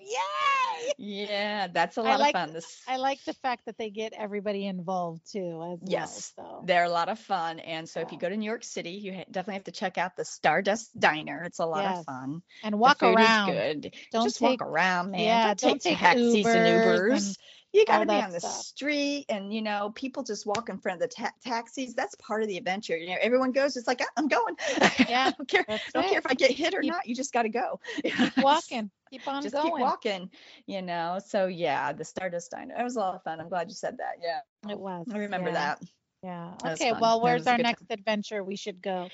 [0.00, 0.92] Yay!
[0.98, 2.52] yeah, that's a lot like- of fun.
[2.52, 6.60] This I like the fact that they get everybody involved too, as Yes, well.
[6.60, 7.58] So they're a lot of fun.
[7.60, 9.96] And so if you go to New York City, you ha- definitely have to check
[9.98, 11.42] out the Stardust Diner.
[11.44, 11.98] It's a lot Yes.
[12.00, 12.42] of fun.
[12.62, 13.50] and The walk food around.
[13.50, 13.94] is good.
[14.12, 15.20] Don't Just take walk around, man.
[15.20, 17.26] yeah, don't, don't take take taxis and Ubers Ubers.
[17.28, 17.36] and
[17.74, 18.52] you got to be on the stuff.
[18.52, 21.94] street, and you know, people just walk in front of the ta- taxis.
[21.94, 22.96] That's part of the adventure.
[22.96, 23.76] You know, everyone goes.
[23.76, 24.56] It's like "Ah, I'm going.
[25.08, 25.64] Yeah, I don't care.
[25.92, 27.06] Don't care if I get hit or Keep- not.
[27.06, 27.80] You just got to go.
[28.02, 28.90] Keep walking.
[29.10, 29.66] Keep on just going.
[29.72, 30.30] keep walking.
[30.66, 31.18] You know.
[31.26, 32.74] So yeah, the Stardust Diner.
[32.78, 33.40] It was a lot of fun.
[33.40, 34.14] I'm glad you said that.
[34.22, 35.06] Yeah, It was.
[35.12, 35.82] I remember yeah, that.
[36.22, 36.50] Yeah.
[36.62, 36.92] That Okay.
[36.98, 39.08] Well, where's our next adventure we should go?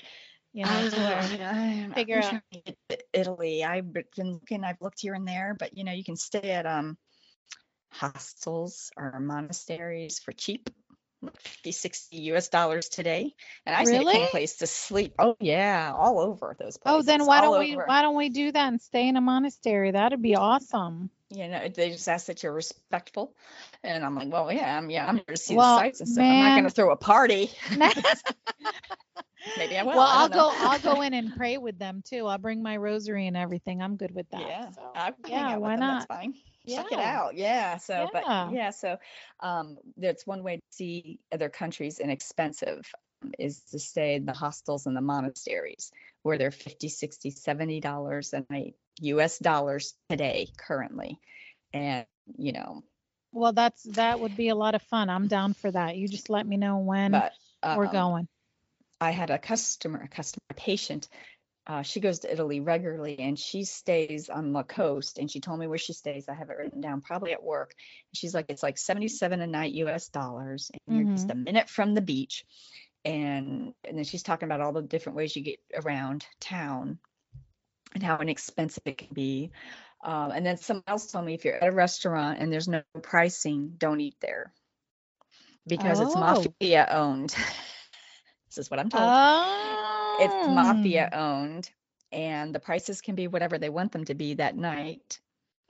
[0.53, 3.63] You know, to Uh, I'm- figure out- trying to get to Italy.
[3.63, 4.63] I've been looking.
[4.63, 6.97] I've looked here and there, but you know, you can stay at um
[7.91, 10.69] hostels or monasteries for cheap.
[11.21, 13.35] like 50, 60 US dollars today.
[13.65, 15.13] And I need a place to sleep.
[15.19, 16.99] Oh yeah, all over those places.
[16.99, 17.85] Oh, then why don't we over.
[17.85, 19.91] why don't we do that and stay in a monastery?
[19.91, 21.09] That'd be awesome.
[21.31, 23.33] You know, they just ask that you're respectful.
[23.83, 26.09] And I'm like, well, yeah, I'm yeah, I'm here to see Well, the sights and
[26.09, 26.25] stuff.
[26.29, 27.51] I'm not gonna throw a party.
[29.57, 29.91] Maybe I will.
[29.91, 30.51] well, I'll go.
[30.59, 32.27] I'll go in and pray with them too.
[32.27, 33.81] I'll bring my rosary and everything.
[33.81, 34.41] I'm good with that.
[34.41, 34.93] Yeah, so.
[35.27, 36.07] Yeah, why them, not?
[36.09, 36.33] That's fine.
[36.67, 37.35] Check it out.
[37.35, 37.77] Yeah.
[37.77, 38.07] So, Yeah.
[38.13, 38.97] but yeah, so
[39.39, 42.85] um, that's one way to see other countries inexpensive
[43.23, 45.91] um, is to stay in the hostels and the monasteries
[46.23, 51.19] where they're 50, 60, 70 dollars a night, US dollars today currently.
[51.73, 52.05] And,
[52.37, 52.83] you know,
[53.31, 55.09] Well, that's that would be a lot of fun.
[55.09, 55.97] I'm down for that.
[55.97, 58.27] You just let me know when but we're um, going.
[58.99, 61.07] I had a customer, a customer a patient.
[61.67, 65.17] Uh, she goes to Italy regularly and she stays on the coast.
[65.17, 66.27] And she told me where she stays.
[66.27, 67.73] I have it written down, probably at work.
[68.13, 70.71] She's like, it's like 77 a night US dollars.
[70.87, 72.45] And you're just a minute from the beach.
[73.03, 76.99] And, and then she's talking about all the different ways you get around town
[77.93, 79.51] and how inexpensive it can be.
[80.03, 82.81] Um, and then someone else told me if you're at a restaurant and there's no
[83.01, 84.51] pricing, don't eat there
[85.67, 86.19] because it's Oh.
[86.19, 87.29] mafia owned.
[88.49, 91.69] this is what I'm told Oh, it's mafia owned
[92.11, 95.19] and the prices can be whatever they want them to be that night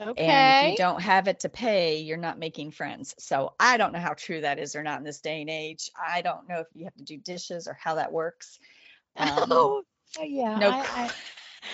[0.02, 0.24] Okay.
[0.24, 3.94] and if you don't have it to pay you're not making friends so i don't
[3.94, 6.60] know how true that is or not in this day and age i don't know
[6.60, 8.60] if you have to do dishes or how that works
[9.18, 9.84] Um, oh,
[10.24, 10.58] yeah.
[10.58, 11.12] no I,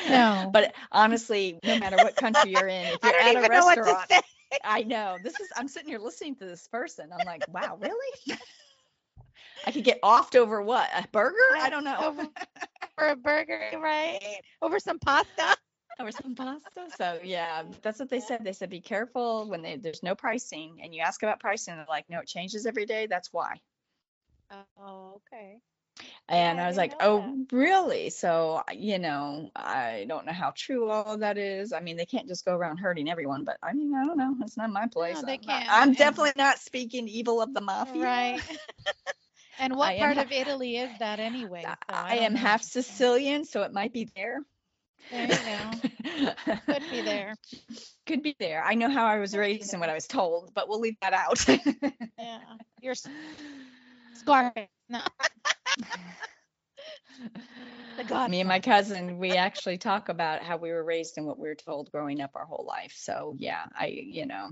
[0.05, 0.49] I, no.
[0.51, 3.75] but honestly no matter what country you're in if you're at a even know what
[3.75, 4.11] to restaurant
[4.63, 8.37] i know this is i'm sitting here listening to this person i'm like wow really
[9.65, 12.27] i could get offed over what a burger i don't know Over-
[12.97, 14.41] for a burger, right?
[14.61, 15.55] Over some pasta.
[15.99, 16.89] Or some pasta.
[16.95, 18.43] So yeah, that's what they said.
[18.43, 21.75] They said be careful when they, there's no pricing and you ask about pricing.
[21.75, 23.07] They're like, no, it changes every day.
[23.07, 23.61] That's why.
[24.79, 25.59] Oh, okay.
[26.29, 28.09] And Yeah, I I was didn't like, oh, really?
[28.09, 31.73] So you know, I don't know how true all of that is.
[31.73, 33.43] I mean, they can't just go around hurting everyone.
[33.45, 34.35] But I mean, I don't know.
[34.41, 35.21] It's not my place.
[35.21, 35.65] they I'm, can't.
[35.69, 38.03] I'm And- definitely not speaking evil of the mafia.
[38.03, 38.41] Right.
[39.59, 41.63] and what I part ha- of Italy is that anyway?
[41.63, 44.41] So I, don't am half Sicilian, so it might be there.
[45.11, 45.71] There you go.
[46.67, 47.35] Could be there.
[48.05, 48.63] Could be there.
[48.63, 49.89] I know how I was raised and what.
[49.89, 51.45] I was told, but we'll leave that out.
[52.17, 52.39] Yeah.
[52.81, 52.95] You're
[54.13, 54.67] scarred.
[54.89, 54.99] No.
[58.29, 61.47] Me and my cousin, we actually talk about how we were raised and what we
[61.47, 62.93] were told growing up our whole life.
[62.95, 64.49] So yeah, I, you know,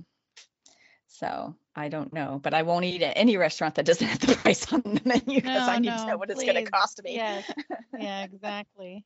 [1.07, 4.35] so I don't know, but I won't eat at any restaurant that doesn't have the
[4.35, 7.01] price on the menu because I No, need to know what it's going to cost
[7.03, 7.15] me.
[7.15, 7.43] Yes.
[7.97, 9.05] Yeah, exactly.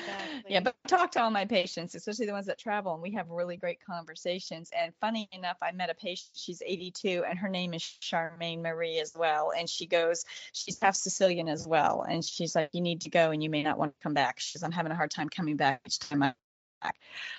[0.00, 0.52] Exactly.
[0.52, 3.12] Yeah, but I talk to all my patients, especially the ones that travel, and we
[3.12, 4.70] have really great conversations.
[4.76, 8.98] And funny enough, I met a patient, she's 82, and her name is Charmaine Marie
[8.98, 9.52] as well.
[9.56, 12.04] And she goes, she's half Sicilian as well.
[12.08, 14.40] And she's like, You need to go and you may not want to come back.
[14.40, 16.34] She says, I'm having a hard time coming back each time I'm
[16.82, 16.96] back.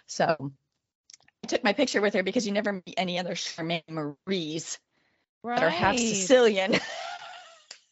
[0.07, 0.51] So
[1.43, 4.79] I took my picture with her because you never meet any other Charmaine Maries
[5.43, 5.55] right.
[5.55, 6.75] that are half Sicilian.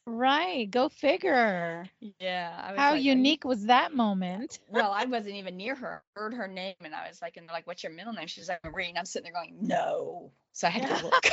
[0.10, 0.70] Right.
[0.70, 1.88] Go figure.
[2.20, 2.51] yeah.
[2.57, 4.60] I was How like, "Are you unique was that moment?
[4.70, 6.01] well, I wasn't even near her.
[6.16, 8.28] I heard her name and I was like, and they're like, what's your middle name?
[8.28, 8.89] She's like, Marie.
[8.89, 10.32] And I'm sitting there going, no.
[10.53, 11.26] So I had to look.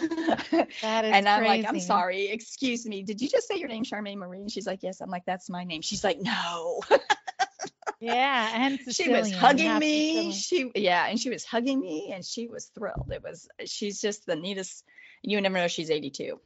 [0.00, 0.68] That
[1.04, 3.02] is and I'm like, I'm sorry, excuse me.
[3.02, 4.42] Did you just say your name, Charmaine Marie?
[4.42, 5.00] And she's like, yes.
[5.00, 5.82] I'm like, that's my name.
[5.82, 6.82] She's like, no.
[8.00, 10.32] Yeah, and she was hugging me.
[10.32, 10.72] Sicilian.
[10.74, 13.10] She, yeah, and she was hugging me and she was thrilled.
[13.12, 14.84] It was, she's just the neatest.
[15.22, 16.38] You never know she's 82.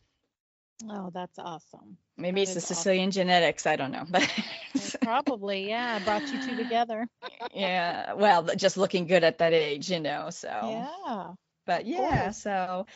[0.91, 1.97] Oh, that's awesome.
[2.17, 2.77] Maybe That it's the is awesome.
[2.77, 3.67] Sicilian genetics.
[3.67, 4.05] I don't know.
[4.09, 4.31] But
[5.03, 5.99] Probably, yeah.
[5.99, 7.07] Brought you two together.
[7.55, 10.31] yeah, well, just looking good at that age, you know.
[10.31, 11.33] So Yeah.
[11.67, 12.87] but yeah so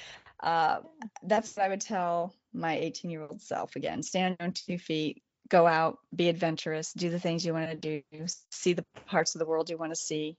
[0.42, 0.80] uh,
[1.22, 5.22] that's what i would tell my 18 year old self again stand on two feet
[5.48, 9.38] go out be adventurous do the things you want to do see the parts of
[9.38, 10.36] the world you want to see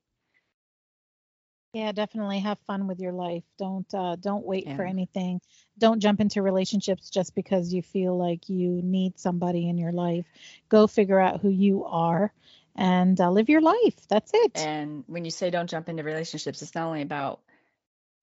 [1.74, 3.44] Yeah, definitely have fun with your life.
[3.58, 5.42] Don't uh don't wait for anything.
[5.78, 10.26] Don't jump into relationships just because you feel like you need somebody in your life.
[10.70, 12.34] Go figure out who you are
[12.76, 14.08] and uh, live your life.
[14.10, 14.70] That's it.
[14.70, 17.42] and when you say don't jump into relationships it's not only about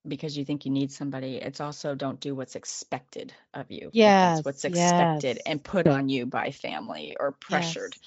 [0.06, 4.16] because you think you need somebody it's also don't do what's expected of you Yeah,
[4.20, 5.46] that's what's expected yes.
[5.46, 8.00] and put on you by family or pressured Yes,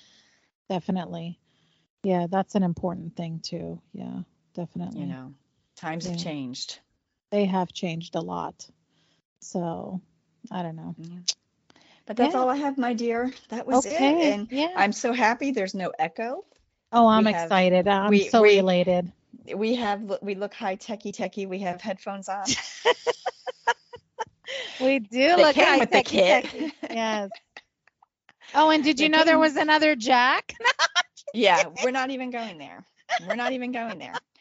[0.69, 1.39] definitely.
[2.03, 3.81] Yeah, that's an important thing too.
[3.93, 4.21] Yeah,
[4.57, 5.01] definitely.
[5.01, 5.33] you know
[5.77, 6.79] times have changed
[7.31, 8.67] They have changed a lot.
[9.41, 10.01] So,
[10.51, 10.95] I don't know.
[10.97, 11.19] Yeah.
[12.05, 12.39] but that's Yeah.
[12.41, 14.73] all i have my dear that was it and yeah.
[14.75, 16.43] i'm so happy there's no echo
[16.91, 17.87] oh, I'm we have- excited.
[17.87, 19.11] I'm we- so we- elated.
[19.55, 21.45] we have we look high techy techy.
[21.45, 22.45] We have headphones on.
[24.79, 26.43] We do They look high with the techy kit.
[26.45, 26.73] techy.
[26.89, 27.29] Yes.
[28.55, 30.53] Oh, and did They you know there was another Jack?
[31.33, 32.85] yeah, we're not even going there.
[33.27, 34.13] We're not even going there.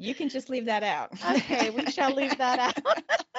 [0.00, 1.10] You can just leave that out.
[1.36, 2.74] okay, we shall leave that out.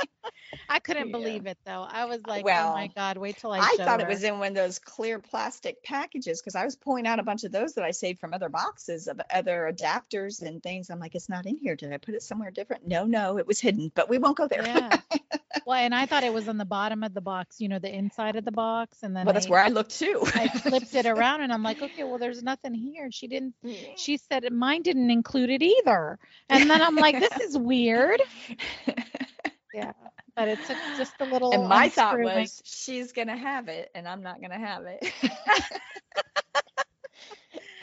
[0.70, 1.18] I couldn't Yeah.
[1.18, 1.86] believe it though.
[1.90, 4.50] I was like, oh my God, wait till I, I thought it was in one
[4.50, 7.84] of those clear plastic packages because I was pulling out a bunch of those that
[7.84, 10.90] I saved from other boxes of other adapters and things.
[10.90, 11.76] I'm like, it's not in here.
[11.76, 12.88] Did I put it somewhere different?
[12.88, 14.64] No, no, it was hidden, but we won't go there.
[14.64, 14.98] Yeah.
[15.66, 17.94] well, and I thought it was on the bottom of the box, you know, the
[17.94, 19.00] inside of the box.
[19.04, 20.22] And then well, that's I, where I looked too.
[20.36, 23.10] I flipped it around and I'm like, okay, well, there's nothing here.
[23.12, 23.56] She didn't,
[23.96, 26.20] she said mine didn't include it either.
[26.52, 28.22] And then I'm like, this is weird.
[29.74, 29.94] Yeah.
[30.36, 31.52] But it took just a little.
[31.54, 35.12] and my thought was, she's gonna have it, and I'm not gonna have it.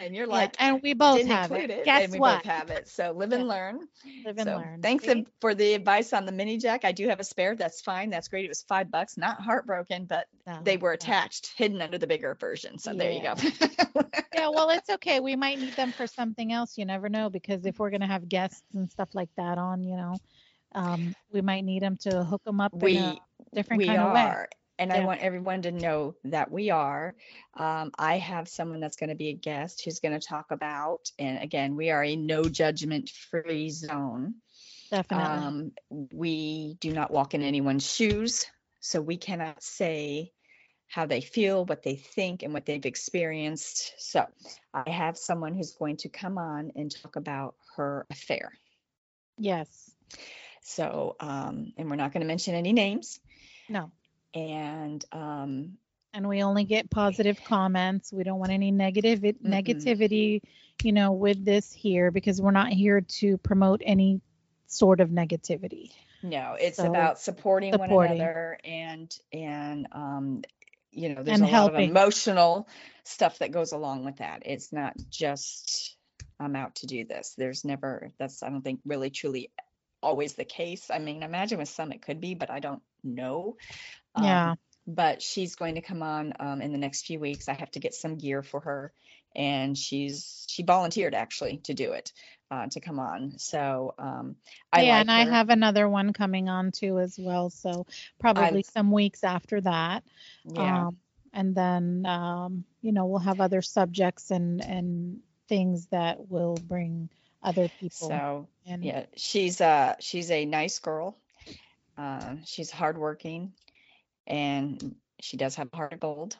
[0.00, 1.70] and you're Yeah, like, and we both have it.
[1.70, 2.42] it, Guess and we what?
[2.42, 2.88] both have it.
[2.88, 3.48] So live and Yeah.
[3.48, 3.80] learn.
[4.24, 4.82] Live and so learn.
[4.82, 5.26] thanks See?
[5.40, 6.84] for the advice on the mini jack.
[6.84, 7.54] I do have a spare.
[7.56, 8.10] That's fine.
[8.10, 8.44] That's great.
[8.44, 9.16] It was five bucks.
[9.16, 10.26] Not heartbroken, but
[10.62, 12.78] they were attached, hidden under the bigger version.
[12.78, 13.34] So there you go.
[14.34, 15.20] Yeah, well, it's okay.
[15.20, 16.76] We might need them for something else.
[16.78, 19.96] You never know because if we're gonna have guests and stuff like that on, you
[19.96, 20.16] know,
[20.74, 23.16] um, we might need them to hook them up we a
[23.54, 24.32] different we kind of way.
[24.78, 27.14] And I want everyone to know that we are.
[27.54, 31.10] Um, I have someone that's going to be a guest who's going to talk about,
[31.18, 34.34] and again, we are a no judgment free zone.
[34.90, 35.26] Definitely.
[35.26, 35.72] Um,
[36.12, 38.46] we do not walk in anyone's shoes,
[38.80, 40.32] so we cannot say
[40.86, 43.92] how they feel, what they think, and what they've experienced.
[43.98, 44.26] So
[44.72, 48.52] I have someone who's going to come on and talk about her affair.
[49.36, 49.90] yes.
[50.62, 53.20] So, um, and we're not going to mention any names.
[53.68, 53.90] No.
[54.34, 55.78] And um,
[56.12, 58.12] And we only get positive comments.
[58.12, 60.40] We don't want any negative negativity,
[60.82, 64.20] you know, with this here because we're not here to promote any
[64.66, 65.90] sort of negativity.
[66.22, 70.42] no, it's So, about supporting, one another and and um,
[70.90, 72.68] you know, there's And a lot of emotional
[73.04, 74.42] stuff that goes along with that.
[74.44, 75.96] It's not just
[76.40, 77.34] I'm out to do this.
[77.36, 79.50] There's never that's I don't think really truly
[80.02, 80.90] always the case.
[80.90, 83.56] I mean, imagine with some it could be, but I don't know.
[84.18, 84.54] Um, Yeah.
[84.86, 87.48] but she's going to come on um, in the next few weeks.
[87.48, 88.92] I have to get some gear for her,
[89.36, 92.12] and she's she volunteered actually to do it,
[92.50, 93.38] uh, to come on.
[93.38, 94.36] So um,
[94.72, 97.50] I yeah, like and I have another one coming on too as well.
[97.50, 97.86] So
[98.18, 100.04] probably some weeks after that.
[100.44, 100.86] yeah.
[100.88, 100.96] Um,
[101.32, 107.08] and then um, you know, we'll have other subjects and and things that will bring
[107.42, 108.82] other people so in.
[108.82, 111.16] yeah, she's uh she's a nice girl.
[111.96, 113.52] Uh, she's hardworking,
[114.28, 116.36] and she does have a heart of gold.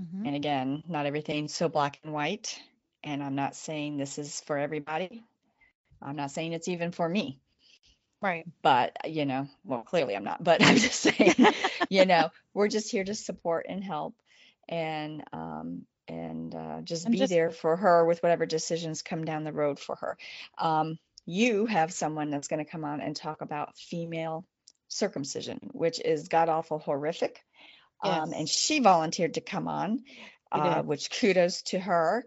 [0.00, 0.26] Mhm.
[0.26, 2.60] And again, not everything's so black and white.
[3.04, 5.24] And I'm not saying this is for everybody.
[6.02, 7.38] I'm not saying it's even for me.
[8.20, 8.46] Right.
[8.62, 11.34] but you know well clearly i'm not but i'm just saying
[11.90, 14.14] you know we're just here to support and help
[14.68, 19.24] and um and uh, just And be just- there for her with whatever decisions come
[19.24, 20.16] down the road for her
[20.56, 24.44] um you have someone that's going to come on and talk about female
[24.92, 27.40] circumcision which is god awful horrific
[28.02, 30.00] um and she volunteered to come on
[30.52, 32.24] uh, which kudos to her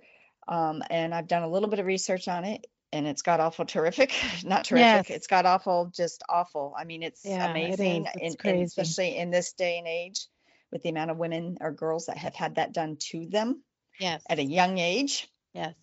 [0.47, 3.65] um and i've done a little bit of research on it and it's got awful
[3.65, 4.13] terrific
[4.45, 5.09] not terrific Yes.
[5.09, 8.11] it's got awful just awful i mean it's Yeah, amazing is.
[8.15, 8.63] It's and crazy.
[8.65, 10.27] especially in this day and age
[10.71, 13.61] with the amount of women or girls that have had that done to them
[13.99, 14.23] Yes.
[14.29, 15.73] at a young age yes.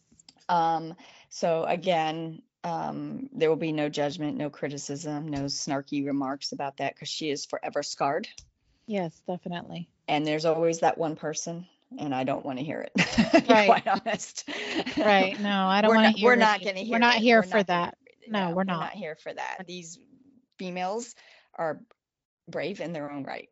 [0.49, 0.95] um
[1.31, 6.95] so again um there will be no judgment no criticism no snarky remarks about that
[6.95, 8.29] because she is forever scarred
[8.87, 9.89] Yes, definitely.
[10.09, 11.67] and there's always that one person
[11.99, 12.93] and i don't want to hear it
[13.49, 13.67] Right.
[13.67, 14.49] quite honest
[14.99, 15.39] Right.
[15.41, 17.63] No, I don't want to hear we're not going to hear We're not here for
[17.63, 17.97] that.
[18.29, 18.81] No, we're not.
[18.81, 19.99] not here for that these
[20.59, 21.15] females
[21.55, 21.81] are
[22.49, 23.49] brave in their own right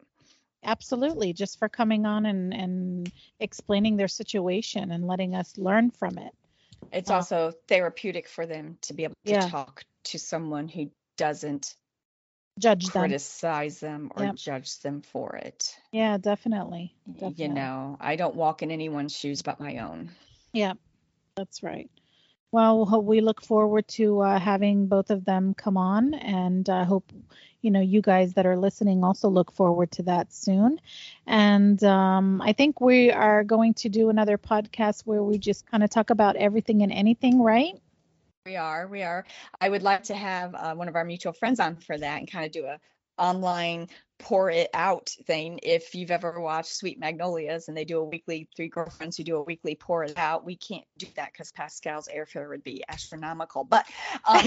[0.62, 1.32] Absolutely.
[1.32, 6.32] Just for coming on and and explaining their situation and letting us learn from it.
[6.92, 9.48] It's Uh, also therapeutic for them to be able to Yeah.
[9.48, 11.74] talk to someone who doesn't
[12.58, 13.02] Judge them.
[13.02, 14.34] criticize them or Yep.
[14.36, 16.94] judge them for it Yeah, definitely.
[17.06, 17.44] Definitely.
[17.44, 20.10] you know i don't walk in anyone's shoes but my own
[20.52, 20.74] Yeah,
[21.36, 21.90] that's right.
[22.52, 27.12] Well, we look forward to uh, having both of them come on, and I hope
[27.60, 30.80] you know you guys that are listening also look forward to that soon.
[31.26, 35.84] And um, I think we are going to do another podcast where we just kind
[35.84, 37.80] of talk about everything and anything, right?
[38.46, 39.24] We are, we are.
[39.60, 42.30] I would like to have uh, one of our mutual friends on for that and
[42.30, 42.80] kind of do a
[43.18, 43.88] online
[44.20, 45.60] pour it out thing.
[45.62, 49.36] If you've ever watched Sweet Magnolias and they do a weekly three girlfriends who do
[49.36, 53.64] a weekly pour it out, we can't do that because Pascal's airfare would be astronomical.
[53.64, 53.86] But
[54.26, 54.44] um,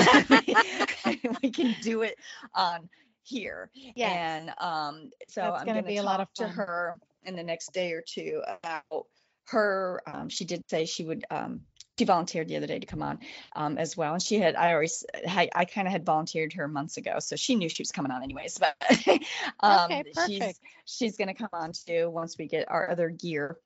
[1.43, 2.17] we can do it
[2.53, 2.89] on
[3.23, 3.69] here.
[3.73, 4.11] Yes.
[4.15, 6.95] And um, so That's I'm gonna going be to a lot talk of to her
[7.23, 9.07] in the next day or two about
[9.45, 10.01] her.
[10.05, 11.25] Um, she did say she would.
[11.29, 11.61] Um,
[11.97, 13.19] she volunteered the other day to come on
[13.55, 14.55] um, as well, and she had.
[14.55, 15.05] I always.
[15.27, 18.11] I, I kind of had volunteered her months ago, so she knew she was coming
[18.11, 18.59] on anyways.
[18.79, 19.21] But
[19.59, 23.57] um, Okay, she's she's going to come on too once we get our other gear.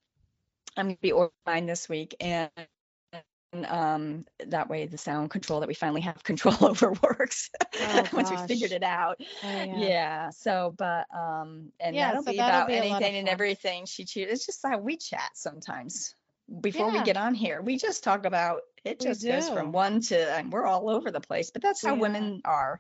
[0.76, 2.52] I'm going to be ordering this week and.
[3.66, 7.50] Um, that way the sound control that we finally have control over works
[7.80, 9.90] Oh, once we figured it out Oh, yeah.
[9.90, 10.30] yeah.
[10.32, 13.86] So, but um, and Yeah, that'll so about be a lot of anything and everything
[13.86, 14.34] she chooses.
[14.34, 16.14] It's just how we chat sometimes.
[16.62, 19.00] Before we get on here, we just talk about it.
[19.02, 21.52] Just goes from one to, and we're all over the place.
[21.52, 22.02] But that's how We are.
[22.02, 22.80] women are.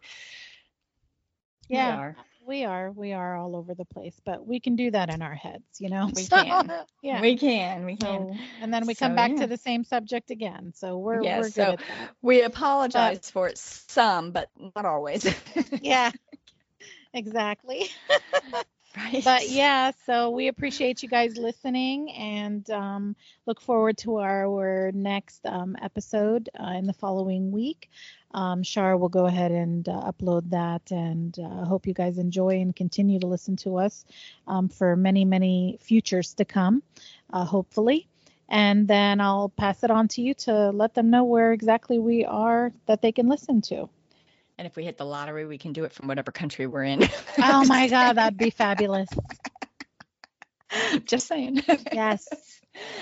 [1.69, 1.95] We Yeah.
[1.97, 2.15] are.
[2.45, 5.35] We are, we are all over the place, but we can do that in our
[5.35, 6.09] heads, you know.
[6.15, 6.71] We So, can.
[7.01, 7.19] yeah.
[7.19, 7.85] We can.
[7.85, 8.29] We can.
[8.29, 9.41] So, and then we come back yeah.
[9.41, 10.71] to the same subject again.
[10.73, 11.85] So we're Yeah, we're good so-.
[12.21, 15.25] We apologize for it some, but not always.
[15.81, 16.11] Yeah.
[17.13, 17.89] Exactly.
[18.97, 19.23] Right.
[19.23, 23.15] But yeah, so we appreciate you guys listening and um,
[23.45, 27.89] look forward to our next um, episode uh, in the following week.
[28.33, 32.61] Um, Shar will go ahead and uh, upload that, and uh, hope you guys enjoy
[32.61, 34.05] and continue to listen to us
[34.47, 36.83] um, for many, many futures to come,
[37.31, 38.07] uh, hopefully.
[38.49, 42.25] And then I'll pass it on to you to let them know where exactly we
[42.25, 43.89] are that they can listen to.
[44.57, 47.03] And if we hit the lottery, we can do it from whatever country we're in.
[47.37, 49.07] Oh my God, that'd be fabulous.
[51.05, 51.61] Just saying.
[51.93, 52.27] Yes.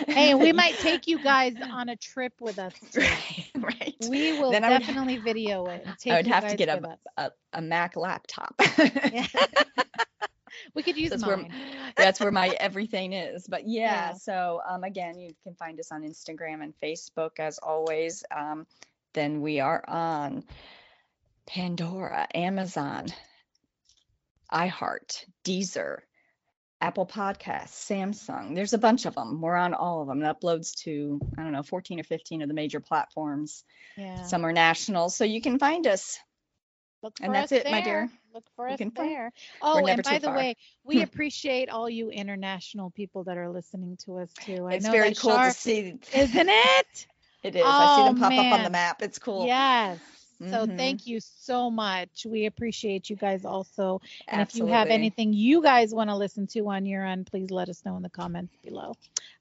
[0.07, 2.73] Hey, we might take you guys on a trip with us.
[2.91, 2.99] too.
[3.55, 3.73] right.
[3.81, 3.95] right.
[4.09, 5.85] We will Then I would- definitely video it.
[6.07, 6.83] I would have to get us.
[7.17, 8.53] a, a Mac laptop.
[8.77, 9.25] Yeah.
[10.73, 11.45] We could use that's where
[11.97, 13.45] that's where my everything is.
[13.47, 14.13] But yeah, Yeah.
[14.13, 18.23] so um, again, you can find us on Instagram and Facebook as always.
[18.35, 18.65] Um,
[19.13, 20.43] then we are on
[21.47, 23.07] Pandora, Amazon,
[24.51, 25.99] iHeart, Deezer,
[26.81, 28.55] Apple Podcasts, Samsung.
[28.55, 29.41] There's a bunch of them.
[29.41, 30.21] We're on all of them.
[30.21, 33.63] It uploads to I don't know 14 or 15 of the major platforms.
[33.97, 34.23] Yeah.
[34.23, 36.19] Some are national, so you can find us.
[37.01, 37.93] Look for and that's us it, my dear.
[37.93, 38.09] there.
[38.33, 39.31] Look for You us can find- there.
[39.61, 40.35] Oh, and by the far.
[40.35, 44.65] way, we appreciate all you international people that are listening to us too.
[44.67, 45.99] I It's know very cool Shar, to see.
[46.13, 47.07] isn't it?
[47.43, 47.61] It is.
[47.63, 49.03] I see them Oh, pop up on the map.
[49.03, 49.45] It's cool.
[49.45, 49.99] Yes.
[50.49, 50.77] So Mhm.
[50.77, 52.25] thank you so much.
[52.25, 54.01] We appreciate you guys also.
[54.27, 57.51] And if you have anything you guys want to listen to on your end, please
[57.51, 58.93] let us know in the comments below.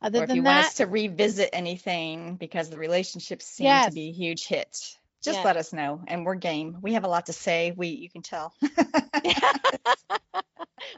[0.03, 3.83] Other or if than you want us to revisit anything because the relationships seem Yes.
[3.83, 4.77] to be a huge hit,
[5.23, 5.45] just Yes.
[5.45, 6.79] let us know and we're game.
[6.83, 7.73] We have a lot to say.
[7.77, 8.55] We you can tell.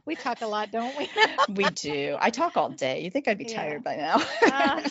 [0.06, 1.10] we talk a lot, don't we?
[1.48, 2.16] we do.
[2.18, 3.02] I talk all day.
[3.02, 3.44] You think I'd be Yeah.
[3.44, 4.16] tired by now?
[4.42, 4.82] Ah,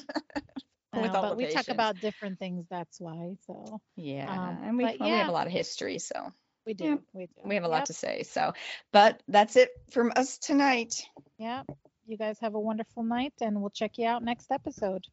[0.96, 2.66] With No, all but we talk about different things.
[2.70, 3.36] That's why.
[3.48, 6.32] So yeah, um, and we, but well, we have a lot of history, so
[6.66, 6.86] we do.
[6.86, 7.32] Yeah, We do.
[7.46, 8.24] we have a lot Yep, to say.
[8.24, 8.54] So,
[8.92, 11.04] but that's it from us tonight.
[11.38, 11.64] Yeah,
[12.08, 15.06] You guys have a wonderful night, and we'll check you out next episode.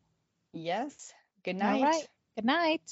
[0.52, 1.12] Yes.
[1.44, 1.82] Good night.
[1.82, 2.06] right.
[2.36, 2.82] Good night.